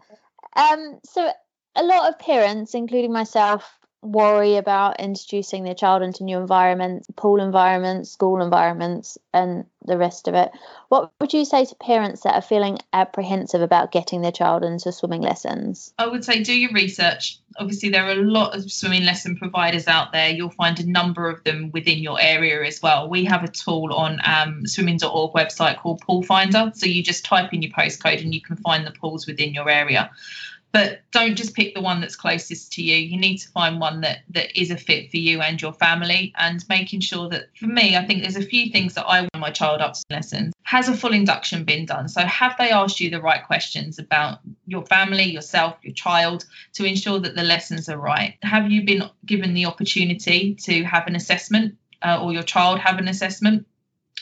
Um, 0.55 0.99
so 1.03 1.31
a 1.75 1.83
lot 1.83 2.09
of 2.09 2.19
parents, 2.19 2.73
including 2.73 3.11
myself, 3.11 3.76
worry 4.01 4.55
about 4.55 4.99
introducing 4.99 5.63
their 5.63 5.73
child 5.73 6.01
into 6.01 6.23
new 6.23 6.37
environments, 6.37 7.07
pool 7.15 7.41
environments, 7.41 8.11
school 8.11 8.41
environments, 8.41 9.17
and 9.33 9.65
the 9.85 9.97
rest 9.97 10.27
of 10.27 10.35
it. 10.35 10.51
What 10.89 11.11
would 11.19 11.33
you 11.33 11.45
say 11.45 11.65
to 11.65 11.75
parents 11.75 12.21
that 12.21 12.35
are 12.35 12.41
feeling 12.41 12.77
apprehensive 12.93 13.61
about 13.61 13.91
getting 13.91 14.21
their 14.21 14.31
child 14.31 14.63
into 14.63 14.91
swimming 14.91 15.21
lessons? 15.21 15.93
I 15.97 16.07
would 16.07 16.23
say 16.23 16.43
do 16.43 16.53
your 16.53 16.71
research. 16.73 17.39
Obviously, 17.57 17.89
there 17.89 18.05
are 18.05 18.11
a 18.11 18.15
lot 18.15 18.55
of 18.55 18.71
swimming 18.71 19.03
lesson 19.03 19.35
providers 19.35 19.87
out 19.87 20.11
there. 20.11 20.29
You'll 20.29 20.49
find 20.51 20.79
a 20.79 20.85
number 20.85 21.29
of 21.29 21.43
them 21.43 21.71
within 21.71 21.99
your 21.99 22.21
area 22.21 22.63
as 22.63 22.81
well. 22.81 23.09
We 23.09 23.25
have 23.25 23.43
a 23.43 23.47
tool 23.47 23.93
on 23.93 24.19
um, 24.23 24.67
swimming.org 24.67 25.33
website 25.33 25.79
called 25.79 26.01
Pool 26.01 26.23
Finder. 26.23 26.71
So 26.75 26.85
you 26.85 27.01
just 27.01 27.25
type 27.25 27.53
in 27.53 27.61
your 27.61 27.71
postcode 27.71 28.21
and 28.21 28.33
you 28.33 28.41
can 28.41 28.57
find 28.57 28.85
the 28.85 28.91
pools 28.91 29.25
within 29.25 29.53
your 29.53 29.69
area 29.69 30.11
but 30.71 31.01
don't 31.11 31.35
just 31.35 31.55
pick 31.55 31.73
the 31.73 31.81
one 31.81 32.01
that's 32.01 32.15
closest 32.15 32.73
to 32.73 32.83
you. 32.83 32.95
You 32.95 33.17
need 33.19 33.37
to 33.37 33.49
find 33.49 33.79
one 33.79 34.01
that 34.01 34.19
that 34.29 34.59
is 34.59 34.71
a 34.71 34.77
fit 34.77 35.09
for 35.09 35.17
you 35.17 35.41
and 35.41 35.61
your 35.61 35.73
family 35.73 36.33
and 36.37 36.63
making 36.69 36.99
sure 36.99 37.29
that 37.29 37.45
for 37.57 37.67
me 37.67 37.95
i 37.95 38.05
think 38.05 38.21
there's 38.21 38.35
a 38.35 38.41
few 38.41 38.71
things 38.71 38.93
that 38.93 39.05
i 39.05 39.21
want 39.21 39.35
my 39.35 39.51
child 39.51 39.81
up 39.81 39.93
to 39.93 40.03
lessons. 40.09 40.53
Has 40.63 40.89
a 40.89 40.97
full 40.97 41.13
induction 41.13 41.63
been 41.63 41.85
done? 41.85 42.09
So 42.09 42.21
have 42.21 42.55
they 42.57 42.71
asked 42.71 42.99
you 42.99 43.09
the 43.09 43.21
right 43.21 43.45
questions 43.45 43.99
about 43.99 44.39
your 44.65 44.85
family 44.85 45.23
yourself 45.23 45.77
your 45.81 45.93
child 45.93 46.45
to 46.73 46.85
ensure 46.85 47.19
that 47.19 47.35
the 47.35 47.43
lessons 47.43 47.89
are 47.89 47.97
right? 47.97 48.35
Have 48.41 48.71
you 48.71 48.85
been 48.85 49.03
given 49.25 49.53
the 49.53 49.65
opportunity 49.65 50.55
to 50.55 50.83
have 50.83 51.07
an 51.07 51.15
assessment 51.15 51.77
uh, 52.01 52.19
or 52.21 52.33
your 52.33 52.43
child 52.43 52.79
have 52.79 52.97
an 52.97 53.07
assessment 53.07 53.65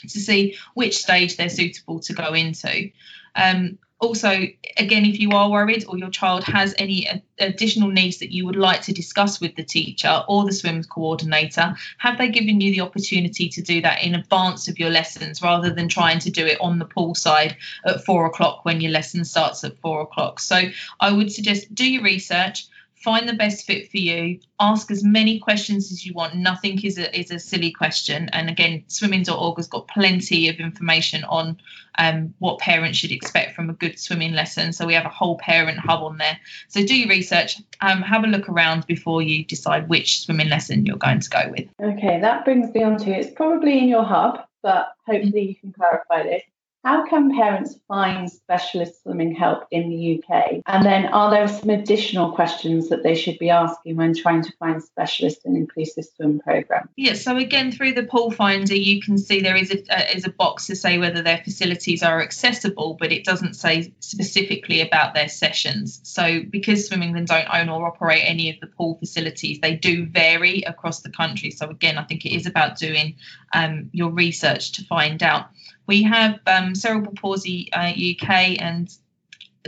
to 0.01 0.19
see 0.19 0.57
which 0.75 0.97
stage 0.97 1.37
they're 1.37 1.49
suitable 1.49 1.99
to 2.01 2.13
go 2.13 2.33
into? 2.33 2.91
Um, 3.35 3.79
also, 3.99 4.29
again, 4.77 5.05
if 5.05 5.19
you 5.19 5.31
are 5.31 5.49
worried 5.49 5.85
or 5.87 5.97
your 5.97 6.09
child 6.09 6.43
has 6.43 6.75
any 6.77 7.07
additional 7.39 7.89
needs 7.89 8.19
that 8.19 8.31
you 8.31 8.45
would 8.45 8.55
like 8.55 8.81
to 8.81 8.93
discuss 8.93 9.39
with 9.39 9.55
the 9.55 9.63
teacher 9.63 10.23
or 10.27 10.45
the 10.45 10.51
swims 10.51 10.85
coordinator, 10.85 11.75
have 11.97 12.17
they 12.17 12.29
given 12.29 12.59
you 12.59 12.71
the 12.71 12.81
opportunity 12.81 13.47
to 13.49 13.61
do 13.61 13.81
that 13.81 14.03
in 14.03 14.13
advance 14.13 14.67
of 14.67 14.77
your 14.79 14.89
lessons 14.89 15.41
rather 15.41 15.69
than 15.69 15.87
trying 15.87 16.19
to 16.19 16.29
do 16.29 16.45
it 16.45 16.59
on 16.59 16.77
the 16.77 16.85
pool 16.85 17.15
side 17.15 17.55
at 17.85 18.03
four 18.03 18.25
o'clock 18.25 18.65
when 18.65 18.81
your 18.81 18.91
lesson 18.91 19.23
starts 19.23 19.63
at 19.63 19.79
four 19.79 20.01
o'clock? 20.01 20.39
So 20.39 20.61
I 20.99 21.11
would 21.11 21.31
suggest 21.31 21.73
do 21.73 21.89
your 21.89 22.03
research 22.03 22.67
find 23.05 23.29
the 23.29 23.33
best 23.33 23.67
fit 23.67 23.91
for 23.91 23.97
you 23.97 24.39
ask 24.59 24.89
as 24.89 25.03
many 25.03 25.37
questions 25.39 25.91
as 25.91 26.05
you 26.05 26.13
want. 26.13 26.35
Nothing 26.35 26.83
is 26.83 26.97
a, 26.97 27.17
is 27.17 27.29
a 27.29 27.37
silly 27.37 27.71
question. 27.71 28.29
And 28.33 28.49
again 28.49 28.83
swimming.org 28.87 29.57
has 29.57 29.67
got 29.67 29.87
plenty 29.87 30.49
of 30.49 30.55
information 30.55 31.23
on 31.25 31.57
um, 31.99 32.33
what 32.39 32.57
parents 32.59 32.97
should 32.97 33.11
expect 33.11 33.55
from 33.55 33.69
a 33.69 33.73
good 33.73 33.99
swimming 33.99 34.33
lesson. 34.33 34.73
So 34.73 34.87
we 34.87 34.95
have 34.95 35.05
a 35.05 35.09
whole 35.09 35.37
parent 35.37 35.77
hub 35.77 36.01
on 36.01 36.17
there. 36.17 36.39
So 36.67 36.83
do 36.83 36.97
your 36.97 37.09
research 37.09 37.61
um, 37.79 38.01
have 38.01 38.23
a 38.23 38.27
look 38.27 38.49
around 38.49 38.87
before 38.87 39.21
you 39.21 39.45
decide 39.45 39.87
which 39.87 40.21
swimming 40.21 40.49
lesson 40.49 40.85
you're 40.87 40.97
going 40.97 41.19
to 41.19 41.29
go 41.29 41.43
with. 41.51 41.67
Okay 41.79 42.19
that 42.19 42.43
brings 42.43 42.73
me 42.73 42.81
on 42.81 42.97
to 42.97 43.11
it's 43.11 43.31
probably 43.35 43.77
in 43.77 43.87
your 43.87 44.03
hub 44.03 44.39
but 44.63 44.95
hopefully 45.05 45.49
you 45.49 45.55
can 45.55 45.71
clarify 45.71 46.23
this 46.23 46.41
how 46.85 47.03
can 47.07 47.35
parents 47.35 47.75
find 47.87 48.31
specialist 48.31 49.01
swimming 49.01 49.33
help 49.33 49.65
in 49.71 49.89
the 49.89 50.23
UK? 50.23 50.61
And 50.67 50.85
then 50.85 51.07
are 51.07 51.31
there 51.31 51.47
some 51.47 51.71
additional 51.71 52.31
questions 52.33 52.89
that 52.89 53.01
they 53.01 53.15
should 53.15 53.39
be 53.39 53.49
asking 53.49 53.95
when 53.95 54.13
trying 54.13 54.43
to 54.43 54.53
find 54.59 54.83
specialist 54.83 55.45
and 55.45 55.57
inclusive 55.57 56.05
swim 56.15 56.39
program? 56.39 56.87
Yes, 56.95 57.23
so 57.23 57.37
again 57.37 57.71
through 57.71 57.93
the 57.93 58.03
pool 58.03 58.29
finder 58.29 58.75
you 58.75 59.01
can 59.01 59.17
see 59.17 59.41
there 59.41 59.55
is 59.55 59.71
a 59.71 59.83
uh, 59.89 60.03
is 60.13 60.25
a 60.25 60.29
box 60.29 60.67
to 60.67 60.75
say 60.75 60.99
whether 60.99 61.23
their 61.23 61.41
facilities 61.43 62.03
are 62.03 62.21
accessible, 62.21 62.95
but 62.99 63.11
it 63.11 63.25
doesn't 63.25 63.55
say 63.55 63.91
specifically 63.99 64.81
about 64.81 65.15
their 65.15 65.27
sessions. 65.27 65.99
So 66.03 66.41
because 66.47 66.87
Swim 66.87 67.01
England 67.01 67.27
don't 67.27 67.47
own 67.51 67.69
or 67.69 67.87
operate 67.87 68.21
any 68.23 68.51
of 68.51 68.59
the 68.59 68.67
pool 68.67 68.95
facilities, 68.99 69.59
they 69.59 69.73
do 69.75 70.05
vary 70.05 70.61
across 70.61 70.99
the 70.99 71.09
country. 71.09 71.49
So 71.49 71.67
again, 71.67 71.97
I 71.97 72.03
think 72.03 72.25
it 72.25 72.35
is 72.35 72.45
about 72.45 72.77
doing 72.77 73.15
um, 73.53 73.89
your 73.91 74.11
research 74.11 74.73
to 74.73 74.85
find 74.85 75.23
out. 75.23 75.47
We 75.87 76.03
have 76.03 76.39
um, 76.47 76.75
Cerebral 76.75 77.13
Palsy 77.13 77.71
uh, 77.71 77.91
UK 77.91 78.61
and 78.61 78.89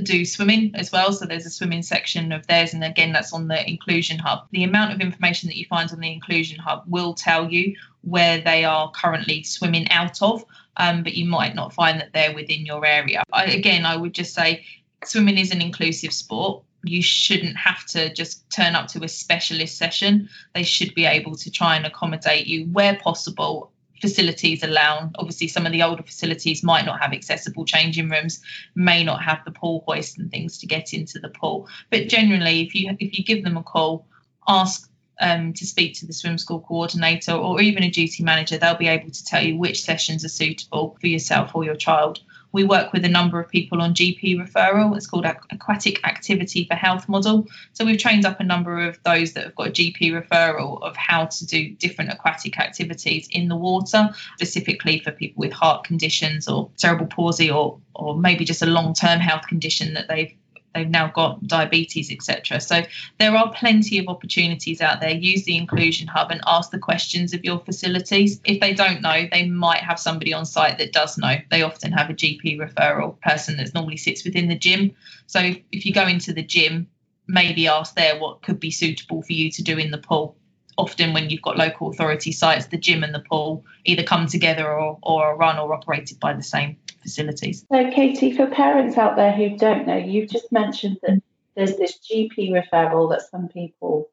do 0.03 0.25
swimming 0.25 0.75
as 0.75 0.91
well. 0.91 1.11
So 1.11 1.25
there's 1.25 1.45
a 1.45 1.49
swimming 1.49 1.81
section 1.81 2.31
of 2.31 2.45
theirs, 2.47 2.73
and 2.73 2.83
again, 2.83 3.11
that's 3.13 3.33
on 3.33 3.47
the 3.47 3.67
Inclusion 3.67 4.19
Hub. 4.19 4.47
The 4.51 4.63
amount 4.63 4.93
of 4.93 5.01
information 5.01 5.47
that 5.47 5.57
you 5.57 5.65
find 5.65 5.91
on 5.91 5.99
the 5.99 6.11
Inclusion 6.11 6.59
Hub 6.59 6.83
will 6.87 7.13
tell 7.13 7.51
you 7.51 7.75
where 8.01 8.39
they 8.39 8.63
are 8.65 8.91
currently 8.91 9.43
swimming 9.43 9.89
out 9.91 10.21
of, 10.21 10.45
um, 10.77 11.03
but 11.03 11.13
you 11.13 11.25
might 11.25 11.55
not 11.55 11.73
find 11.73 11.99
that 11.99 12.13
they're 12.13 12.35
within 12.35 12.65
your 12.65 12.85
area. 12.85 13.23
I, 13.31 13.45
again, 13.45 13.85
I 13.85 13.95
would 13.95 14.13
just 14.13 14.33
say 14.33 14.65
swimming 15.03 15.37
is 15.37 15.51
an 15.51 15.61
inclusive 15.61 16.13
sport. 16.13 16.63
You 16.83 17.01
shouldn't 17.01 17.57
have 17.57 17.85
to 17.87 18.13
just 18.13 18.49
turn 18.49 18.75
up 18.75 18.87
to 18.89 19.03
a 19.03 19.07
specialist 19.07 19.77
session. 19.77 20.29
They 20.53 20.63
should 20.63 20.93
be 20.93 21.05
able 21.05 21.35
to 21.37 21.51
try 21.51 21.75
and 21.75 21.85
accommodate 21.85 22.47
you 22.47 22.65
where 22.65 22.95
possible 22.95 23.71
facilities 24.01 24.63
allow. 24.63 25.09
Obviously, 25.17 25.47
some 25.47 25.65
of 25.65 25.71
the 25.71 25.83
older 25.83 26.03
facilities 26.03 26.63
might 26.63 26.85
not 26.85 27.01
have 27.01 27.13
accessible 27.13 27.65
changing 27.65 28.09
rooms, 28.09 28.41
may 28.75 29.03
not 29.03 29.23
have 29.23 29.39
the 29.45 29.51
pool 29.51 29.83
hoist 29.87 30.17
and 30.17 30.31
things 30.31 30.57
to 30.59 30.67
get 30.67 30.93
into 30.93 31.19
the 31.19 31.29
pool. 31.29 31.67
But 31.89 32.07
generally, 32.07 32.61
if 32.61 32.75
you 32.75 32.95
if 32.99 33.17
you 33.17 33.23
give 33.23 33.43
them 33.43 33.57
a 33.57 33.63
call, 33.63 34.05
ask 34.47 34.89
um, 35.19 35.53
to 35.53 35.65
speak 35.65 35.95
to 35.95 36.05
the 36.05 36.13
swim 36.13 36.37
school 36.37 36.61
coordinator 36.61 37.31
or 37.31 37.61
even 37.61 37.83
a 37.83 37.89
duty 37.89 38.23
manager, 38.23 38.57
they'll 38.57 38.75
be 38.75 38.87
able 38.87 39.11
to 39.11 39.25
tell 39.25 39.43
you 39.43 39.57
which 39.57 39.83
sessions 39.83 40.23
are 40.23 40.29
suitable 40.29 40.97
for 40.99 41.07
yourself 41.07 41.55
or 41.55 41.63
your 41.63 41.75
child. 41.75 42.19
We 42.57 42.63
work 42.63 42.91
with 42.91 43.05
a 43.05 43.07
number 43.07 43.39
of 43.39 43.49
people 43.49 43.83
on 43.83 43.93
GP 43.93 44.35
referral. 44.35 44.97
It's 44.97 45.05
called 45.05 45.27
Aquatic 45.51 46.03
Activity 46.03 46.65
for 46.65 46.73
Health 46.73 47.07
model. 47.07 47.45
So 47.73 47.85
we've 47.85 47.99
trained 47.99 48.25
up 48.25 48.39
a 48.39 48.43
number 48.43 48.79
of 48.79 48.97
those 49.03 49.33
that 49.33 49.43
have 49.43 49.55
got 49.55 49.75
GP 49.75 50.11
referral 50.11 50.81
of 50.81 50.97
how 50.97 51.25
to 51.25 51.45
do 51.45 51.75
different 51.75 52.11
aquatic 52.11 52.59
activities 52.59 53.27
in 53.29 53.47
the 53.47 53.55
water, 53.55 54.09
specifically 54.37 54.97
for 55.01 55.11
people 55.11 55.41
with 55.41 55.53
heart 55.53 55.83
conditions 55.83 56.47
or 56.47 56.71
cerebral 56.77 57.05
palsy 57.05 57.51
or 57.51 57.79
or 57.93 58.17
maybe 58.17 58.43
just 58.43 58.63
a 58.63 58.65
long-term 58.65 59.19
health 59.19 59.45
condition 59.47 59.93
that 59.93 60.07
they've 60.07 60.33
they've 60.77 60.89
now 60.89 61.07
got 61.07 61.45
diabetes, 61.45 62.11
etc. 62.11 62.61
So 62.61 62.83
there 63.19 63.35
are 63.35 63.51
plenty 63.53 63.97
of 63.97 64.07
opportunities 64.07 64.81
out 64.81 65.01
there. 65.01 65.11
Use 65.11 65.43
the 65.45 65.57
inclusion 65.57 66.07
hub 66.07 66.31
and 66.31 66.41
ask 66.45 66.71
the 66.71 66.79
questions 66.79 67.33
of 67.33 67.43
your 67.43 67.59
facilities. 67.59 68.39
If 68.45 68.59
they 68.59 68.73
don't 68.73 69.01
know, 69.01 69.27
they 69.31 69.47
might 69.47 69.81
have 69.81 69.99
somebody 69.99 70.33
on 70.33 70.45
site 70.45 70.77
that 70.77 70.93
does 70.93 71.17
know. 71.17 71.35
They 71.49 71.63
often 71.63 71.91
have 71.91 72.09
a 72.09 72.13
GP 72.13 72.57
referral 72.57 73.19
person 73.21 73.57
that 73.57 73.73
normally 73.73 73.97
sits 73.97 74.23
within 74.23 74.47
the 74.47 74.57
gym. 74.57 74.93
So 75.25 75.39
if, 75.39 75.57
if 75.71 75.85
you 75.85 75.93
go 75.93 76.07
into 76.07 76.33
the 76.33 76.43
gym, 76.43 76.87
maybe 77.27 77.67
ask 77.67 77.95
there 77.95 78.19
what 78.19 78.41
could 78.41 78.59
be 78.59 78.71
suitable 78.71 79.21
for 79.21 79.33
you 79.33 79.51
to 79.51 79.63
do 79.63 79.77
in 79.77 79.91
the 79.91 79.97
pool 79.97 80.37
often 80.77 81.13
when 81.13 81.29
you've 81.29 81.41
got 81.41 81.57
local 81.57 81.89
authority 81.89 82.31
sites, 82.31 82.67
the 82.67 82.77
gym 82.77 83.03
and 83.03 83.13
the 83.13 83.19
pool 83.19 83.65
either 83.83 84.03
come 84.03 84.27
together 84.27 84.67
or, 84.67 84.99
or 85.01 85.25
are 85.25 85.35
run 85.35 85.57
or 85.57 85.73
operated 85.73 86.19
by 86.19 86.33
the 86.33 86.43
same 86.43 86.77
facilities. 87.07 87.65
So, 87.71 87.89
Katie, 87.89 88.35
for 88.35 88.47
parents 88.47 88.97
out 88.97 89.15
there 89.15 89.31
who 89.31 89.57
don't 89.57 89.87
know, 89.87 89.95
you've 89.95 90.29
just 90.29 90.51
mentioned 90.51 90.97
that 91.03 91.21
there's 91.55 91.77
this 91.77 91.97
GP 91.99 92.51
referral 92.51 93.09
that 93.11 93.21
some 93.31 93.47
people 93.47 94.09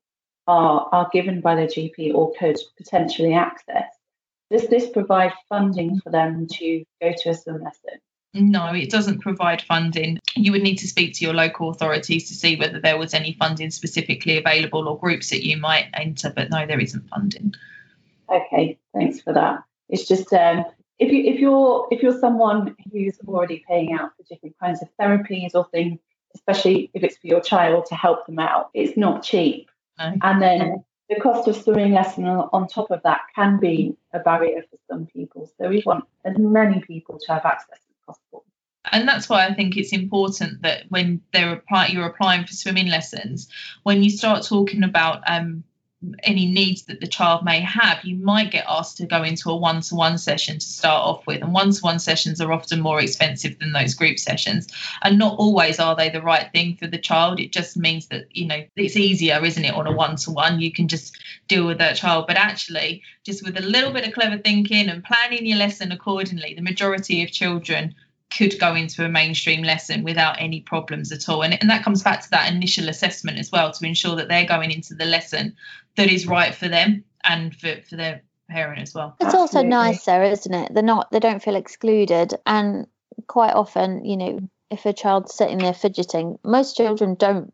are, 0.46 0.88
are 0.92 1.10
given 1.12 1.40
by 1.40 1.56
their 1.56 1.66
GP 1.66 2.14
or 2.14 2.32
could 2.38 2.56
potentially 2.76 3.34
access. 3.34 3.88
Does 4.50 4.68
this 4.68 4.88
provide 4.88 5.32
funding 5.48 6.00
for 6.00 6.10
them 6.10 6.46
to 6.52 6.84
go 7.02 7.12
to 7.16 7.30
a 7.30 7.34
swim 7.34 7.64
lesson? 7.64 7.98
No, 8.32 8.72
it 8.74 8.90
doesn't 8.90 9.20
provide 9.20 9.62
funding. 9.62 10.20
You 10.36 10.52
would 10.52 10.62
need 10.62 10.78
to 10.78 10.88
speak 10.88 11.14
to 11.14 11.24
your 11.24 11.34
local 11.34 11.70
authorities 11.70 12.28
to 12.28 12.34
see 12.34 12.56
whether 12.56 12.80
there 12.80 12.98
was 12.98 13.14
any 13.14 13.32
funding 13.32 13.70
specifically 13.70 14.38
available 14.38 14.88
or 14.88 14.98
groups 14.98 15.30
that 15.30 15.44
you 15.44 15.56
might 15.56 15.86
enter, 15.94 16.32
but 16.34 16.50
no, 16.50 16.66
there 16.66 16.80
isn't 16.80 17.08
funding. 17.08 17.54
Okay, 18.28 18.78
thanks 18.92 19.20
for 19.20 19.32
that. 19.32 19.64
It's 19.88 20.06
just 20.06 20.32
um, 20.32 20.64
if 20.98 21.12
you 21.12 21.32
if 21.32 21.40
you're 21.40 21.88
if 21.90 22.02
you're 22.02 22.18
someone 22.18 22.76
who's 22.92 23.18
already 23.26 23.64
paying 23.68 23.92
out 23.92 24.12
for 24.16 24.22
different 24.24 24.56
kinds 24.58 24.82
of 24.82 24.88
therapies 25.00 25.54
or 25.54 25.66
things, 25.70 25.98
especially 26.34 26.90
if 26.94 27.02
it's 27.02 27.16
for 27.16 27.26
your 27.26 27.40
child 27.40 27.86
to 27.86 27.94
help 27.94 28.26
them 28.26 28.38
out, 28.38 28.70
it's 28.74 28.96
not 28.96 29.22
cheap. 29.22 29.70
No. 29.98 30.14
And 30.22 30.42
then 30.42 30.84
the 31.08 31.20
cost 31.20 31.48
of 31.48 31.56
swimming 31.56 31.92
lesson 31.92 32.24
on 32.26 32.68
top 32.68 32.90
of 32.90 33.02
that 33.02 33.20
can 33.34 33.58
be 33.58 33.96
a 34.12 34.18
barrier 34.18 34.62
for 34.70 34.78
some 34.90 35.06
people. 35.06 35.50
So 35.58 35.68
we 35.68 35.82
want 35.84 36.04
as 36.24 36.36
many 36.38 36.80
people 36.80 37.18
to 37.18 37.32
have 37.32 37.44
access 37.44 37.78
as 37.78 37.96
possible. 38.06 38.44
And 38.90 39.08
that's 39.08 39.28
why 39.28 39.46
I 39.46 39.54
think 39.54 39.76
it's 39.76 39.92
important 39.92 40.62
that 40.62 40.84
when 40.88 41.22
they're 41.32 41.54
apply, 41.54 41.88
you're 41.88 42.06
applying 42.06 42.44
for 42.44 42.52
swimming 42.52 42.88
lessons, 42.88 43.48
when 43.82 44.02
you 44.02 44.10
start 44.10 44.44
talking 44.44 44.82
about 44.82 45.22
um, 45.26 45.64
any 46.22 46.46
needs 46.46 46.84
that 46.84 47.00
the 47.00 47.06
child 47.06 47.44
may 47.44 47.60
have, 47.60 48.04
you 48.04 48.16
might 48.16 48.50
get 48.50 48.64
asked 48.68 48.96
to 48.98 49.06
go 49.06 49.22
into 49.22 49.50
a 49.50 49.56
one 49.56 49.80
to 49.82 49.94
one 49.94 50.18
session 50.18 50.58
to 50.58 50.66
start 50.66 51.02
off 51.02 51.26
with. 51.26 51.42
And 51.42 51.52
one 51.52 51.72
to 51.72 51.80
one 51.80 51.98
sessions 51.98 52.40
are 52.40 52.52
often 52.52 52.80
more 52.80 53.00
expensive 53.00 53.58
than 53.58 53.72
those 53.72 53.94
group 53.94 54.18
sessions. 54.18 54.68
And 55.02 55.18
not 55.18 55.38
always 55.38 55.78
are 55.78 55.96
they 55.96 56.10
the 56.10 56.22
right 56.22 56.50
thing 56.52 56.76
for 56.76 56.86
the 56.86 56.98
child. 56.98 57.40
It 57.40 57.52
just 57.52 57.76
means 57.76 58.06
that, 58.08 58.24
you 58.30 58.46
know, 58.46 58.64
it's 58.76 58.96
easier, 58.96 59.44
isn't 59.44 59.64
it, 59.64 59.74
on 59.74 59.86
a 59.86 59.92
one 59.92 60.16
to 60.16 60.30
one? 60.30 60.60
You 60.60 60.72
can 60.72 60.88
just 60.88 61.16
deal 61.48 61.66
with 61.66 61.78
that 61.78 61.96
child. 61.96 62.26
But 62.26 62.36
actually, 62.36 63.02
just 63.24 63.44
with 63.44 63.56
a 63.56 63.62
little 63.62 63.92
bit 63.92 64.06
of 64.06 64.14
clever 64.14 64.38
thinking 64.38 64.88
and 64.88 65.04
planning 65.04 65.46
your 65.46 65.58
lesson 65.58 65.92
accordingly, 65.92 66.54
the 66.54 66.62
majority 66.62 67.22
of 67.22 67.30
children 67.30 67.94
could 68.36 68.58
go 68.58 68.74
into 68.74 69.04
a 69.04 69.08
mainstream 69.08 69.62
lesson 69.62 70.02
without 70.02 70.40
any 70.40 70.60
problems 70.60 71.12
at 71.12 71.28
all. 71.28 71.42
And, 71.42 71.60
and 71.60 71.70
that 71.70 71.84
comes 71.84 72.02
back 72.02 72.22
to 72.22 72.30
that 72.30 72.52
initial 72.52 72.88
assessment 72.88 73.38
as 73.38 73.52
well 73.52 73.70
to 73.72 73.86
ensure 73.86 74.16
that 74.16 74.28
they're 74.28 74.46
going 74.46 74.70
into 74.70 74.94
the 74.94 75.04
lesson 75.04 75.56
that 75.96 76.10
is 76.10 76.26
right 76.26 76.54
for 76.54 76.68
them 76.68 77.04
and 77.22 77.54
for, 77.54 77.76
for 77.88 77.96
their 77.96 78.22
parent 78.48 78.80
as 78.80 78.94
well. 78.94 79.16
It's 79.20 79.34
Absolutely. 79.34 79.58
also 79.58 79.62
nicer, 79.62 80.22
isn't 80.22 80.54
it? 80.54 80.74
They're 80.74 80.82
not 80.82 81.10
they 81.10 81.20
don't 81.20 81.42
feel 81.42 81.56
excluded 81.56 82.34
and 82.44 82.86
quite 83.26 83.54
often, 83.54 84.04
you 84.04 84.16
know, 84.16 84.40
if 84.70 84.86
a 84.86 84.92
child's 84.92 85.34
sitting 85.34 85.58
there 85.58 85.74
fidgeting, 85.74 86.38
most 86.44 86.76
children 86.76 87.14
don't 87.14 87.52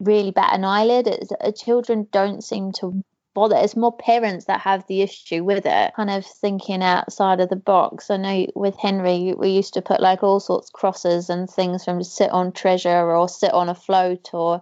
really 0.00 0.30
bat 0.30 0.54
an 0.54 0.64
eyelid. 0.64 1.06
It's, 1.06 1.32
uh, 1.32 1.52
children 1.52 2.08
don't 2.10 2.42
seem 2.42 2.72
to 2.80 3.02
bother. 3.34 3.56
It's 3.56 3.76
more 3.76 3.96
parents 3.96 4.46
that 4.46 4.60
have 4.60 4.86
the 4.86 5.02
issue 5.02 5.44
with 5.44 5.66
it, 5.66 5.94
kind 5.94 6.10
of 6.10 6.24
thinking 6.24 6.82
outside 6.82 7.40
of 7.40 7.48
the 7.48 7.56
box. 7.56 8.10
I 8.10 8.16
know 8.16 8.46
with 8.54 8.76
Henry, 8.76 9.34
we 9.36 9.50
used 9.50 9.74
to 9.74 9.82
put 9.82 10.00
like 10.00 10.22
all 10.22 10.40
sorts 10.40 10.68
of 10.68 10.72
crosses 10.72 11.30
and 11.30 11.48
things 11.48 11.84
from 11.84 12.02
sit 12.02 12.30
on 12.30 12.52
treasure 12.52 13.10
or 13.10 13.28
sit 13.28 13.52
on 13.52 13.68
a 13.68 13.74
float 13.74 14.30
or 14.32 14.60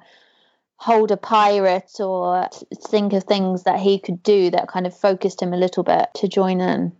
hold 0.76 1.10
a 1.10 1.16
pirate 1.16 2.00
or 2.00 2.48
think 2.88 3.12
of 3.12 3.24
things 3.24 3.64
that 3.64 3.78
he 3.78 3.98
could 3.98 4.22
do 4.22 4.50
that 4.50 4.68
kind 4.68 4.86
of 4.86 4.96
focused 4.96 5.42
him 5.42 5.52
a 5.52 5.58
little 5.58 5.82
bit 5.82 6.08
to 6.14 6.26
join 6.28 6.60
in. 6.60 6.92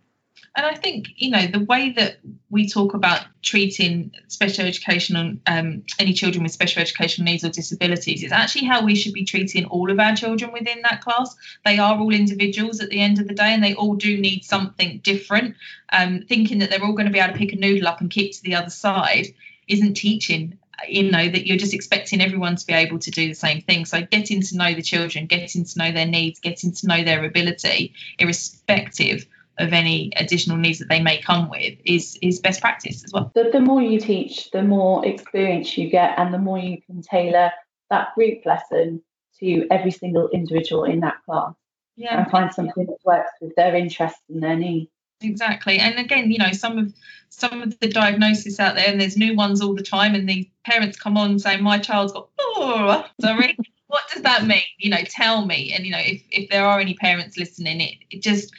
And 0.53 0.65
I 0.65 0.75
think, 0.75 1.07
you 1.15 1.29
know, 1.29 1.47
the 1.47 1.63
way 1.63 1.93
that 1.93 2.19
we 2.49 2.67
talk 2.67 2.93
about 2.93 3.25
treating 3.41 4.11
special 4.27 4.65
educational, 4.65 5.35
um, 5.47 5.83
any 5.97 6.11
children 6.11 6.43
with 6.43 6.51
special 6.51 6.81
educational 6.81 7.25
needs 7.25 7.45
or 7.45 7.49
disabilities 7.49 8.21
is 8.21 8.33
actually 8.33 8.65
how 8.65 8.83
we 8.83 8.95
should 8.95 9.13
be 9.13 9.23
treating 9.23 9.63
all 9.65 9.89
of 9.89 9.99
our 9.99 10.13
children 10.13 10.51
within 10.51 10.81
that 10.81 10.99
class. 10.99 11.33
They 11.63 11.77
are 11.77 11.97
all 11.97 12.13
individuals 12.13 12.81
at 12.81 12.89
the 12.89 12.99
end 12.99 13.19
of 13.19 13.29
the 13.29 13.33
day 13.33 13.53
and 13.53 13.63
they 13.63 13.75
all 13.75 13.95
do 13.95 14.17
need 14.17 14.43
something 14.43 14.99
different. 15.03 15.55
Um, 15.93 16.23
thinking 16.27 16.59
that 16.59 16.69
they're 16.69 16.83
all 16.83 16.95
going 16.95 17.07
to 17.07 17.13
be 17.13 17.19
able 17.19 17.31
to 17.31 17.39
pick 17.39 17.53
a 17.53 17.55
noodle 17.55 17.87
up 17.87 18.01
and 18.01 18.11
keep 18.11 18.33
to 18.33 18.43
the 18.43 18.55
other 18.55 18.69
side 18.69 19.27
isn't 19.69 19.93
teaching 19.93 20.57
you 20.87 21.11
know 21.11 21.29
that 21.29 21.45
you're 21.45 21.57
just 21.57 21.75
expecting 21.75 22.21
everyone 22.21 22.55
to 22.55 22.65
be 22.65 22.73
able 22.73 22.97
to 22.97 23.11
do 23.11 23.27
the 23.27 23.35
same 23.35 23.61
thing 23.61 23.85
so 23.85 24.01
getting 24.01 24.41
to 24.41 24.57
know 24.57 24.73
the 24.73 24.81
children 24.81 25.27
getting 25.27 25.63
to 25.63 25.77
know 25.77 25.91
their 25.91 26.07
needs 26.07 26.39
getting 26.39 26.71
to 26.71 26.87
know 26.87 27.03
their 27.03 27.23
ability 27.23 27.93
irrespective 28.17 29.27
of 29.57 29.73
any 29.73 30.11
additional 30.15 30.57
needs 30.57 30.79
that 30.79 30.89
they 30.89 31.01
may 31.01 31.21
come 31.21 31.49
with 31.49 31.77
is 31.85 32.17
is 32.21 32.39
best 32.39 32.61
practice 32.61 33.03
as 33.03 33.11
well. 33.13 33.31
The, 33.35 33.49
the 33.51 33.59
more 33.59 33.81
you 33.81 33.99
teach, 33.99 34.51
the 34.51 34.63
more 34.63 35.05
experience 35.05 35.77
you 35.77 35.89
get, 35.89 36.17
and 36.17 36.33
the 36.33 36.39
more 36.39 36.57
you 36.57 36.81
can 36.81 37.01
tailor 37.01 37.51
that 37.89 38.15
group 38.15 38.45
lesson 38.45 39.01
to 39.39 39.67
every 39.69 39.91
single 39.91 40.29
individual 40.29 40.83
in 40.83 41.01
that 41.01 41.17
class. 41.25 41.53
Yeah. 41.97 42.21
And 42.21 42.31
find 42.31 42.53
something 42.53 42.85
that 42.85 42.97
works 43.03 43.31
with 43.41 43.53
their 43.55 43.75
interests 43.75 44.21
and 44.29 44.41
their 44.41 44.55
needs. 44.55 44.89
Exactly. 45.21 45.77
And 45.77 45.99
again, 45.99 46.31
you 46.31 46.39
know, 46.39 46.51
some 46.51 46.77
of 46.77 46.93
some 47.29 47.61
of 47.61 47.79
the 47.79 47.87
diagnosis 47.87 48.59
out 48.59 48.75
there, 48.75 48.87
and 48.87 48.99
there's 48.99 49.17
new 49.17 49.35
ones 49.35 49.61
all 49.61 49.75
the 49.75 49.83
time, 49.83 50.15
and 50.15 50.27
the 50.27 50.49
parents 50.65 50.99
come 50.99 51.17
on 51.17 51.39
saying, 51.39 51.61
My 51.61 51.77
child's 51.77 52.13
got 52.13 52.29
oh 52.39 53.05
sorry. 53.19 53.57
what 53.87 54.03
does 54.11 54.23
that 54.23 54.45
mean? 54.45 54.63
You 54.79 54.89
know, 54.89 55.03
tell 55.05 55.45
me. 55.45 55.73
And 55.73 55.85
you 55.85 55.91
know, 55.91 56.01
if 56.01 56.23
if 56.31 56.49
there 56.49 56.65
are 56.65 56.79
any 56.79 56.95
parents 56.95 57.37
listening, 57.37 57.81
it, 57.81 57.95
it 58.09 58.21
just 58.21 58.51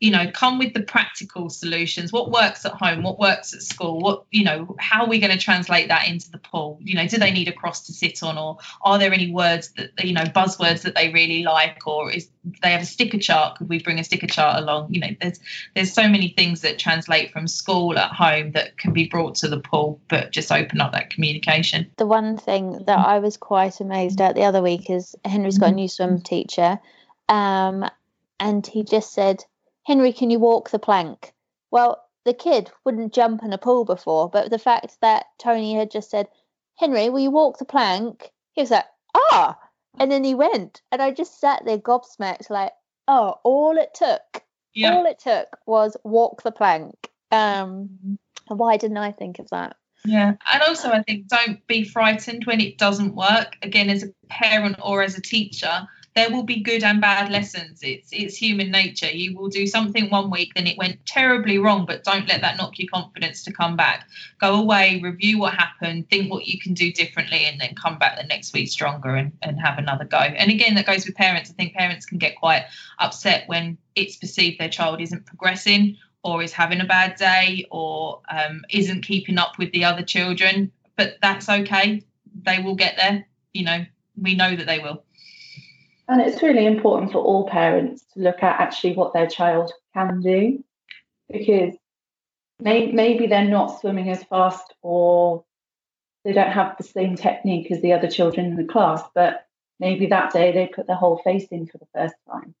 you 0.00 0.10
know 0.10 0.30
come 0.30 0.58
with 0.58 0.74
the 0.74 0.82
practical 0.82 1.48
solutions. 1.48 2.12
What 2.12 2.30
works 2.30 2.64
at 2.64 2.72
home? 2.72 3.02
What 3.02 3.18
works 3.18 3.54
at 3.54 3.62
school? 3.62 4.00
What 4.00 4.24
you 4.30 4.44
know 4.44 4.76
how 4.78 5.04
are 5.04 5.08
we 5.08 5.18
going 5.18 5.32
to 5.32 5.38
translate 5.38 5.88
that 5.88 6.08
into 6.08 6.30
the 6.30 6.38
pool? 6.38 6.78
You 6.82 6.94
know 6.96 7.06
do 7.06 7.18
they 7.18 7.30
need 7.30 7.48
a 7.48 7.52
cross 7.52 7.86
to 7.86 7.92
sit 7.92 8.22
on 8.22 8.38
or 8.38 8.58
are 8.82 8.98
there 8.98 9.12
any 9.12 9.30
words 9.30 9.72
that 9.76 10.04
you 10.04 10.12
know 10.12 10.24
buzzwords 10.24 10.82
that 10.82 10.94
they 10.94 11.12
really 11.12 11.42
like 11.42 11.86
or 11.86 12.10
is 12.10 12.28
they 12.62 12.72
have 12.72 12.82
a 12.82 12.86
sticker 12.86 13.18
chart? 13.18 13.58
Could 13.58 13.68
we 13.68 13.82
bring 13.82 13.98
a 13.98 14.04
sticker 14.04 14.26
chart 14.26 14.62
along? 14.62 14.92
You 14.92 15.00
know 15.00 15.10
there's 15.20 15.40
there's 15.74 15.92
so 15.92 16.08
many 16.08 16.28
things 16.28 16.60
that 16.60 16.78
translate 16.78 17.32
from 17.32 17.48
school 17.48 17.98
at 17.98 18.12
home 18.12 18.52
that 18.52 18.78
can 18.78 18.92
be 18.92 19.08
brought 19.08 19.36
to 19.36 19.48
the 19.48 19.60
pool 19.60 20.00
but 20.08 20.30
just 20.30 20.52
open 20.52 20.80
up 20.80 20.92
that 20.92 21.10
communication. 21.10 21.90
The 21.96 22.06
one 22.06 22.36
thing 22.36 22.84
that 22.86 22.98
i 22.98 23.18
was 23.18 23.36
quite 23.36 23.80
amazed 23.80 24.20
at 24.20 24.34
the 24.34 24.44
other 24.44 24.62
week 24.62 24.90
is 24.90 25.14
henry's 25.24 25.58
got 25.58 25.70
a 25.70 25.74
new 25.74 25.88
swim 25.88 26.20
teacher 26.20 26.78
um, 27.28 27.88
and 28.38 28.66
he 28.66 28.84
just 28.84 29.12
said 29.12 29.44
Henry, 29.86 30.12
can 30.12 30.30
you 30.30 30.40
walk 30.40 30.70
the 30.70 30.80
plank? 30.80 31.32
Well, 31.70 32.02
the 32.24 32.34
kid 32.34 32.72
wouldn't 32.84 33.14
jump 33.14 33.44
in 33.44 33.52
a 33.52 33.58
pool 33.58 33.84
before, 33.84 34.28
but 34.28 34.50
the 34.50 34.58
fact 34.58 34.96
that 35.00 35.26
Tony 35.38 35.74
had 35.74 35.92
just 35.92 36.10
said, 36.10 36.26
Henry, 36.76 37.08
will 37.08 37.20
you 37.20 37.30
walk 37.30 37.58
the 37.58 37.64
plank? 37.64 38.32
He 38.52 38.62
was 38.62 38.72
like, 38.72 38.86
ah. 39.14 39.56
And 39.98 40.10
then 40.10 40.24
he 40.24 40.34
went. 40.34 40.82
And 40.90 41.00
I 41.00 41.12
just 41.12 41.40
sat 41.40 41.62
there 41.64 41.78
gobsmacked, 41.78 42.50
like, 42.50 42.72
oh, 43.06 43.36
all 43.44 43.78
it 43.78 43.94
took, 43.94 44.42
yeah. 44.74 44.92
all 44.92 45.06
it 45.06 45.20
took 45.20 45.56
was 45.66 45.96
walk 46.02 46.42
the 46.42 46.50
plank. 46.50 47.08
Um, 47.30 48.18
why 48.48 48.76
didn't 48.78 48.98
I 48.98 49.12
think 49.12 49.38
of 49.38 49.48
that? 49.50 49.76
Yeah. 50.04 50.34
And 50.52 50.62
also, 50.62 50.90
I 50.90 51.02
think 51.02 51.28
don't 51.28 51.64
be 51.68 51.84
frightened 51.84 52.44
when 52.44 52.60
it 52.60 52.76
doesn't 52.76 53.14
work. 53.14 53.56
Again, 53.62 53.88
as 53.88 54.02
a 54.02 54.12
parent 54.28 54.78
or 54.82 55.02
as 55.02 55.16
a 55.16 55.22
teacher, 55.22 55.86
there 56.16 56.30
will 56.30 56.42
be 56.42 56.60
good 56.60 56.82
and 56.82 56.98
bad 56.98 57.30
lessons. 57.30 57.80
It's 57.82 58.08
it's 58.10 58.36
human 58.36 58.70
nature. 58.70 59.10
You 59.10 59.36
will 59.36 59.48
do 59.48 59.66
something 59.66 60.08
one 60.08 60.30
week, 60.30 60.52
then 60.56 60.66
it 60.66 60.78
went 60.78 61.04
terribly 61.04 61.58
wrong, 61.58 61.84
but 61.84 62.04
don't 62.04 62.26
let 62.26 62.40
that 62.40 62.56
knock 62.56 62.78
your 62.78 62.88
confidence 62.92 63.44
to 63.44 63.52
come 63.52 63.76
back. 63.76 64.08
Go 64.40 64.54
away, 64.54 64.98
review 65.02 65.38
what 65.38 65.52
happened, 65.52 66.08
think 66.08 66.30
what 66.30 66.46
you 66.46 66.58
can 66.58 66.72
do 66.72 66.90
differently, 66.90 67.44
and 67.44 67.60
then 67.60 67.74
come 67.74 67.98
back 67.98 68.16
the 68.16 68.26
next 68.26 68.54
week 68.54 68.70
stronger 68.70 69.14
and, 69.14 69.30
and 69.42 69.60
have 69.60 69.76
another 69.76 70.06
go. 70.06 70.16
And 70.16 70.50
again, 70.50 70.74
that 70.76 70.86
goes 70.86 71.04
with 71.04 71.14
parents. 71.16 71.50
I 71.50 71.52
think 71.52 71.74
parents 71.74 72.06
can 72.06 72.16
get 72.16 72.36
quite 72.36 72.64
upset 72.98 73.46
when 73.46 73.76
it's 73.94 74.16
perceived 74.16 74.58
their 74.58 74.70
child 74.70 75.02
isn't 75.02 75.26
progressing 75.26 75.98
or 76.24 76.42
is 76.42 76.52
having 76.52 76.80
a 76.80 76.86
bad 76.86 77.16
day 77.16 77.66
or 77.70 78.22
um, 78.30 78.62
isn't 78.70 79.02
keeping 79.02 79.36
up 79.36 79.58
with 79.58 79.70
the 79.72 79.84
other 79.84 80.02
children. 80.02 80.72
But 80.96 81.18
that's 81.20 81.50
okay. 81.50 82.02
They 82.42 82.58
will 82.60 82.74
get 82.74 82.96
there. 82.96 83.26
You 83.52 83.64
know, 83.64 83.84
we 84.16 84.34
know 84.34 84.56
that 84.56 84.66
they 84.66 84.78
will. 84.78 85.04
And 86.08 86.20
it's 86.20 86.42
really 86.42 86.66
important 86.66 87.12
for 87.12 87.18
all 87.18 87.48
parents 87.48 88.04
to 88.14 88.20
look 88.20 88.42
at 88.42 88.60
actually 88.60 88.94
what 88.94 89.12
their 89.12 89.26
child 89.26 89.72
can 89.94 90.20
do 90.20 90.62
because 91.30 91.74
may, 92.60 92.92
maybe 92.92 93.26
they're 93.26 93.44
not 93.44 93.80
swimming 93.80 94.08
as 94.10 94.22
fast 94.24 94.74
or 94.82 95.44
they 96.24 96.32
don't 96.32 96.52
have 96.52 96.76
the 96.76 96.84
same 96.84 97.16
technique 97.16 97.70
as 97.70 97.80
the 97.82 97.92
other 97.92 98.08
children 98.08 98.46
in 98.46 98.56
the 98.56 98.64
class, 98.64 99.02
but 99.14 99.46
maybe 99.80 100.06
that 100.06 100.32
day 100.32 100.52
they 100.52 100.66
put 100.66 100.86
their 100.86 100.96
whole 100.96 101.18
face 101.18 101.46
in 101.50 101.66
for 101.66 101.78
the 101.78 101.86
first 101.94 102.14
time. 102.30 102.54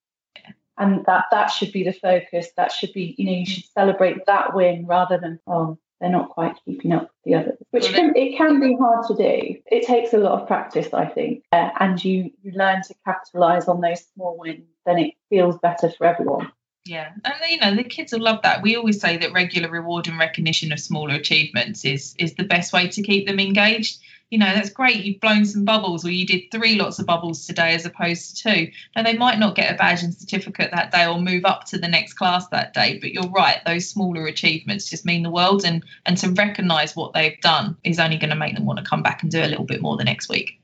And 0.78 1.04
that 1.06 1.24
that 1.30 1.46
should 1.46 1.72
be 1.72 1.84
the 1.84 1.92
focus. 1.92 2.48
That 2.56 2.70
should 2.70 2.92
be, 2.92 3.14
you 3.16 3.26
know, 3.26 3.32
you 3.32 3.46
should 3.46 3.64
celebrate 3.64 4.26
that 4.26 4.54
win 4.54 4.86
rather 4.86 5.18
than, 5.18 5.40
oh, 5.46 5.78
they're 6.00 6.10
not 6.10 6.30
quite 6.30 6.56
keeping 6.64 6.92
up 6.92 7.02
with 7.02 7.10
the 7.24 7.34
others, 7.34 7.58
which 7.70 7.88
can, 7.92 8.14
it 8.16 8.36
can 8.36 8.60
be 8.60 8.76
hard 8.76 9.06
to 9.08 9.14
do. 9.14 9.56
It 9.66 9.86
takes 9.86 10.12
a 10.12 10.18
lot 10.18 10.40
of 10.40 10.46
practice, 10.46 10.92
I 10.92 11.06
think, 11.06 11.44
uh, 11.52 11.70
and 11.80 12.02
you 12.04 12.30
you 12.42 12.52
learn 12.52 12.82
to 12.82 12.94
capitalize 13.04 13.68
on 13.68 13.80
those 13.80 14.04
small 14.14 14.36
wins. 14.38 14.64
Then 14.84 14.98
it 14.98 15.14
feels 15.30 15.58
better 15.58 15.90
for 15.90 16.06
everyone. 16.06 16.52
Yeah, 16.84 17.10
and 17.24 17.34
you 17.48 17.58
know 17.58 17.74
the 17.74 17.84
kids 17.84 18.12
will 18.12 18.22
love 18.22 18.42
that. 18.42 18.62
We 18.62 18.76
always 18.76 19.00
say 19.00 19.16
that 19.16 19.32
regular 19.32 19.68
reward 19.68 20.06
and 20.06 20.18
recognition 20.18 20.72
of 20.72 20.78
smaller 20.78 21.14
achievements 21.14 21.84
is 21.84 22.14
is 22.18 22.34
the 22.34 22.44
best 22.44 22.72
way 22.72 22.88
to 22.88 23.02
keep 23.02 23.26
them 23.26 23.40
engaged. 23.40 23.98
You 24.30 24.38
know 24.38 24.52
that's 24.52 24.70
great. 24.70 25.04
You've 25.04 25.20
blown 25.20 25.44
some 25.44 25.64
bubbles, 25.64 26.04
or 26.04 26.10
you 26.10 26.26
did 26.26 26.50
three 26.50 26.74
lots 26.74 26.98
of 26.98 27.06
bubbles 27.06 27.46
today 27.46 27.74
as 27.74 27.86
opposed 27.86 28.36
to 28.36 28.42
two. 28.42 28.72
Now 28.96 29.04
they 29.04 29.16
might 29.16 29.38
not 29.38 29.54
get 29.54 29.72
a 29.72 29.76
badge 29.76 30.02
and 30.02 30.12
certificate 30.12 30.70
that 30.72 30.90
day, 30.90 31.06
or 31.06 31.20
move 31.20 31.44
up 31.44 31.64
to 31.66 31.78
the 31.78 31.86
next 31.86 32.14
class 32.14 32.48
that 32.48 32.74
day. 32.74 32.98
But 33.00 33.12
you're 33.12 33.30
right; 33.30 33.60
those 33.64 33.88
smaller 33.88 34.26
achievements 34.26 34.90
just 34.90 35.06
mean 35.06 35.22
the 35.22 35.30
world, 35.30 35.64
and 35.64 35.84
and 36.06 36.16
to 36.18 36.30
recognise 36.30 36.96
what 36.96 37.12
they've 37.12 37.40
done 37.40 37.76
is 37.84 38.00
only 38.00 38.16
going 38.16 38.30
to 38.30 38.36
make 38.36 38.54
them 38.54 38.66
want 38.66 38.80
to 38.80 38.84
come 38.84 39.02
back 39.02 39.22
and 39.22 39.30
do 39.30 39.42
a 39.42 39.46
little 39.46 39.64
bit 39.64 39.80
more 39.80 39.96
the 39.96 40.04
next 40.04 40.28
week. 40.28 40.60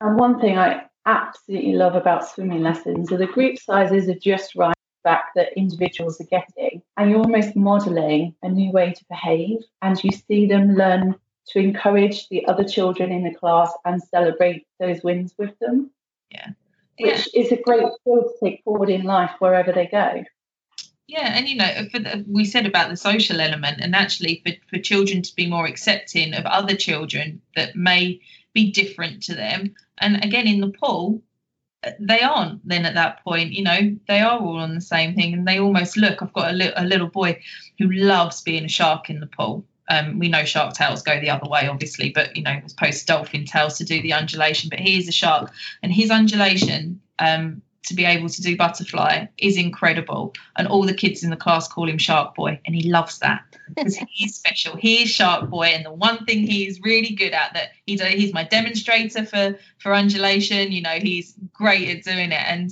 And 0.00 0.18
one 0.18 0.40
thing 0.40 0.56
I 0.56 0.84
absolutely 1.06 1.72
love 1.72 1.96
about 1.96 2.28
swimming 2.28 2.62
lessons 2.62 3.10
are 3.10 3.18
the 3.18 3.26
group 3.26 3.58
sizes 3.58 4.08
are 4.08 4.18
just 4.18 4.54
right 4.54 4.74
back 5.02 5.34
that 5.34 5.48
individuals 5.56 6.20
are 6.20 6.24
getting. 6.24 6.82
And 6.96 7.10
you're 7.10 7.20
almost 7.20 7.56
modeling 7.56 8.34
a 8.42 8.48
new 8.48 8.70
way 8.70 8.92
to 8.92 9.04
behave. 9.08 9.58
And 9.82 10.02
you 10.02 10.10
see 10.10 10.46
them 10.46 10.74
learn 10.74 11.16
to 11.50 11.58
encourage 11.58 12.28
the 12.28 12.46
other 12.46 12.64
children 12.64 13.10
in 13.10 13.24
the 13.24 13.34
class 13.34 13.72
and 13.84 14.02
celebrate 14.02 14.66
those 14.78 15.02
wins 15.02 15.34
with 15.36 15.58
them. 15.58 15.90
Yeah. 16.30 16.48
Which 16.98 17.28
yeah. 17.32 17.42
is 17.42 17.52
a 17.52 17.56
great 17.56 17.86
skill 18.00 18.22
to 18.22 18.34
take 18.42 18.62
forward 18.64 18.90
in 18.90 19.02
life 19.02 19.32
wherever 19.38 19.72
they 19.72 19.86
go. 19.86 20.24
Yeah, 21.08 21.36
and 21.36 21.48
you 21.48 21.56
know, 21.56 21.66
the, 21.92 22.24
we 22.28 22.44
said 22.44 22.66
about 22.66 22.88
the 22.88 22.96
social 22.96 23.40
element, 23.40 23.80
and 23.80 23.96
actually 23.96 24.42
for, 24.46 24.52
for 24.68 24.80
children 24.80 25.22
to 25.22 25.34
be 25.34 25.48
more 25.48 25.66
accepting 25.66 26.34
of 26.34 26.44
other 26.44 26.76
children 26.76 27.42
that 27.56 27.74
may 27.74 28.20
be 28.54 28.70
different 28.70 29.24
to 29.24 29.34
them. 29.34 29.74
And 29.98 30.24
again, 30.24 30.46
in 30.46 30.60
the 30.60 30.68
pool, 30.68 31.20
they 31.98 32.20
aren't 32.20 32.66
then 32.68 32.84
at 32.84 32.94
that 32.94 33.24
point 33.24 33.52
you 33.52 33.62
know 33.62 33.96
they 34.06 34.20
are 34.20 34.38
all 34.38 34.58
on 34.58 34.74
the 34.74 34.80
same 34.80 35.14
thing 35.14 35.32
and 35.32 35.48
they 35.48 35.58
almost 35.58 35.96
look 35.96 36.20
i've 36.20 36.32
got 36.32 36.50
a, 36.50 36.52
li- 36.52 36.72
a 36.76 36.84
little 36.84 37.08
boy 37.08 37.40
who 37.78 37.90
loves 37.90 38.42
being 38.42 38.64
a 38.64 38.68
shark 38.68 39.08
in 39.08 39.20
the 39.20 39.26
pool 39.26 39.64
um, 39.90 40.18
we 40.18 40.28
know 40.28 40.44
shark 40.44 40.72
tails 40.72 41.02
go 41.02 41.20
the 41.20 41.30
other 41.30 41.48
way 41.48 41.68
obviously 41.68 42.10
but 42.10 42.34
you 42.36 42.42
know 42.42 42.58
as 42.64 42.72
opposed 42.72 43.00
to 43.00 43.06
dolphin 43.06 43.44
tails 43.44 43.76
to 43.76 43.84
do 43.84 44.00
the 44.00 44.14
undulation 44.14 44.70
but 44.70 44.78
he 44.78 44.98
is 44.98 45.08
a 45.08 45.12
shark 45.12 45.52
and 45.82 45.92
his 45.92 46.10
undulation 46.10 47.00
um, 47.18 47.60
to 47.82 47.94
be 47.94 48.04
able 48.04 48.28
to 48.28 48.42
do 48.42 48.56
butterfly 48.56 49.26
is 49.38 49.56
incredible. 49.56 50.34
And 50.56 50.68
all 50.68 50.84
the 50.84 50.94
kids 50.94 51.22
in 51.22 51.30
the 51.30 51.36
class 51.36 51.66
call 51.66 51.88
him 51.88 51.98
Shark 51.98 52.34
Boy, 52.34 52.60
and 52.66 52.74
he 52.74 52.90
loves 52.90 53.18
that 53.20 53.42
because 53.68 53.96
he's 54.10 54.34
special. 54.34 54.76
He 54.76 55.02
is 55.02 55.10
Shark 55.10 55.48
Boy, 55.48 55.68
and 55.68 55.84
the 55.84 55.92
one 55.92 56.24
thing 56.26 56.46
he's 56.46 56.80
really 56.82 57.14
good 57.14 57.32
at 57.32 57.54
that 57.54 57.70
he's 57.86 58.00
a, 58.00 58.06
he's 58.06 58.34
my 58.34 58.44
demonstrator 58.44 59.24
for 59.24 59.58
for 59.78 59.94
undulation. 59.94 60.72
You 60.72 60.82
know, 60.82 60.98
he's 61.00 61.34
great 61.52 61.88
at 61.88 62.04
doing 62.04 62.32
it, 62.32 62.44
and 62.46 62.70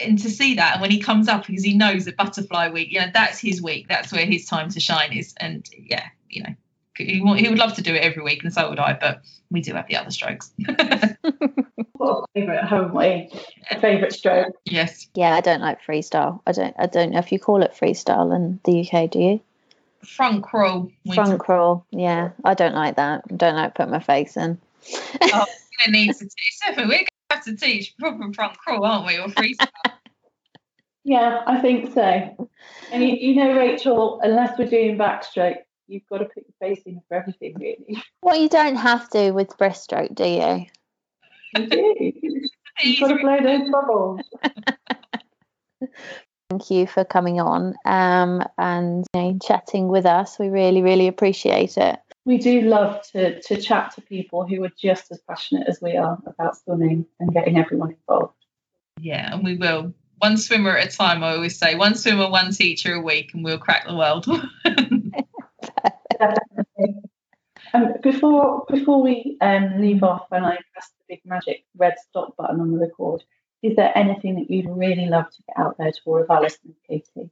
and 0.00 0.18
to 0.18 0.30
see 0.30 0.54
that, 0.56 0.74
and 0.74 0.82
when 0.82 0.90
he 0.90 1.00
comes 1.00 1.28
up 1.28 1.46
because 1.46 1.64
he 1.64 1.76
knows 1.76 2.04
that 2.04 2.16
Butterfly 2.16 2.70
Week, 2.70 2.92
you 2.92 3.00
know, 3.00 3.10
that's 3.12 3.38
his 3.38 3.62
week. 3.62 3.88
That's 3.88 4.12
where 4.12 4.26
his 4.26 4.44
time 4.44 4.70
to 4.70 4.80
shine 4.80 5.12
is, 5.12 5.34
and 5.38 5.66
yeah, 5.76 6.08
you 6.30 6.42
know, 6.42 6.54
he, 6.96 7.20
he 7.36 7.48
would 7.48 7.58
love 7.58 7.74
to 7.74 7.82
do 7.82 7.94
it 7.94 8.02
every 8.02 8.22
week, 8.22 8.42
and 8.42 8.52
so 8.52 8.68
would 8.68 8.78
I. 8.78 8.96
But 9.00 9.22
we 9.50 9.60
do 9.60 9.74
have 9.74 9.86
the 9.88 9.96
other 9.96 10.10
strokes. 10.10 10.52
what 11.92 12.24
a 12.24 12.26
favourite, 12.34 12.64
haven't 12.64 12.94
we? 12.94 13.30
Favourite 13.80 14.12
stroke. 14.12 14.54
Yes. 14.64 15.08
Yeah, 15.14 15.34
I 15.34 15.40
don't 15.40 15.60
like 15.60 15.78
freestyle. 15.82 16.40
I 16.46 16.52
don't. 16.52 16.74
I 16.78 16.86
don't 16.86 17.10
know 17.12 17.18
if 17.18 17.32
you 17.32 17.38
call 17.38 17.62
it 17.62 17.76
freestyle 17.78 18.34
in 18.34 18.60
the 18.64 18.86
UK. 18.86 19.10
Do 19.10 19.18
you? 19.18 19.40
Front 20.04 20.42
crawl. 20.42 20.90
Front 21.14 21.40
crawl. 21.40 21.84
Yeah, 21.90 22.30
I 22.44 22.54
don't 22.54 22.74
like 22.74 22.96
that. 22.96 23.22
I 23.30 23.34
don't 23.34 23.56
like 23.56 23.74
putting 23.74 23.92
my 23.92 24.00
face 24.00 24.36
in. 24.36 24.58
oh, 24.94 25.18
we're 25.22 25.86
gonna 25.86 25.92
need 25.92 26.14
to 26.14 26.24
teach. 26.24 26.76
We're 26.76 26.84
gonna 26.84 27.04
have 27.30 27.44
to 27.44 27.56
teach 27.56 27.96
proper 27.98 28.32
front 28.32 28.56
crawl, 28.58 28.84
aren't 28.84 29.06
we, 29.06 29.18
or 29.18 29.28
freestyle? 29.28 29.68
yeah, 31.04 31.42
I 31.46 31.60
think 31.60 31.94
so. 31.94 32.48
And 32.92 33.02
you, 33.02 33.14
you 33.14 33.34
know, 33.36 33.54
Rachel, 33.56 34.20
unless 34.22 34.58
we're 34.58 34.68
doing 34.68 34.96
backstroke, 34.96 35.58
you've 35.90 36.06
got 36.08 36.18
to 36.18 36.24
put 36.26 36.44
your 36.46 36.54
face 36.60 36.82
in 36.86 37.02
for 37.08 37.16
everything, 37.16 37.54
really. 37.58 38.02
Well, 38.22 38.40
you 38.40 38.48
don't 38.48 38.76
have 38.76 39.10
to 39.10 39.32
with 39.32 39.48
breaststroke, 39.58 40.14
do 40.14 40.24
you? 40.24 40.66
You 41.56 41.66
do. 41.66 42.12
You've 42.82 43.00
got 43.00 43.08
to 43.08 43.16
blow 43.16 43.38
those 43.42 43.68
bubbles. 43.70 44.20
Thank 46.50 46.70
you 46.70 46.86
for 46.86 47.04
coming 47.04 47.40
on 47.40 47.74
um, 47.84 48.42
and 48.58 49.06
you 49.14 49.20
know, 49.20 49.38
chatting 49.42 49.88
with 49.88 50.06
us. 50.06 50.38
We 50.38 50.48
really, 50.48 50.82
really 50.82 51.06
appreciate 51.06 51.76
it. 51.76 51.98
We 52.24 52.38
do 52.38 52.62
love 52.62 53.02
to, 53.12 53.40
to 53.40 53.60
chat 53.60 53.92
to 53.94 54.00
people 54.00 54.46
who 54.46 54.64
are 54.64 54.72
just 54.80 55.10
as 55.10 55.20
passionate 55.28 55.68
as 55.68 55.80
we 55.80 55.96
are 55.96 56.18
about 56.26 56.56
swimming 56.58 57.06
and 57.18 57.32
getting 57.32 57.56
everyone 57.56 57.92
involved. 57.92 58.34
Yeah, 59.00 59.32
and 59.32 59.44
we 59.44 59.56
will. 59.56 59.94
One 60.18 60.36
swimmer 60.36 60.76
at 60.76 60.92
a 60.92 60.96
time, 60.96 61.24
I 61.24 61.34
always 61.34 61.58
say. 61.58 61.76
One 61.76 61.94
swimmer, 61.94 62.28
one 62.28 62.52
teacher 62.52 62.94
a 62.94 63.00
week, 63.00 63.32
and 63.32 63.42
we'll 63.42 63.58
crack 63.58 63.86
the 63.86 63.96
world. 63.96 64.26
Um, 67.72 67.94
before 68.02 68.64
before 68.68 69.02
we 69.02 69.36
um, 69.40 69.80
leave 69.80 70.02
off 70.02 70.26
and 70.32 70.44
I 70.44 70.58
press 70.72 70.90
the 70.98 71.04
big 71.14 71.20
magic 71.24 71.64
red 71.76 71.94
stop 72.08 72.36
button 72.36 72.58
on 72.60 72.72
the 72.72 72.78
record, 72.78 73.22
is 73.62 73.76
there 73.76 73.96
anything 73.96 74.36
that 74.36 74.50
you'd 74.50 74.68
really 74.68 75.06
love 75.06 75.30
to 75.30 75.42
get 75.46 75.58
out 75.58 75.76
there 75.78 75.92
to 75.92 76.00
all 76.06 76.22
of 76.22 76.30
our 76.30 76.40
listeners, 76.40 76.76
Katie? 76.88 77.30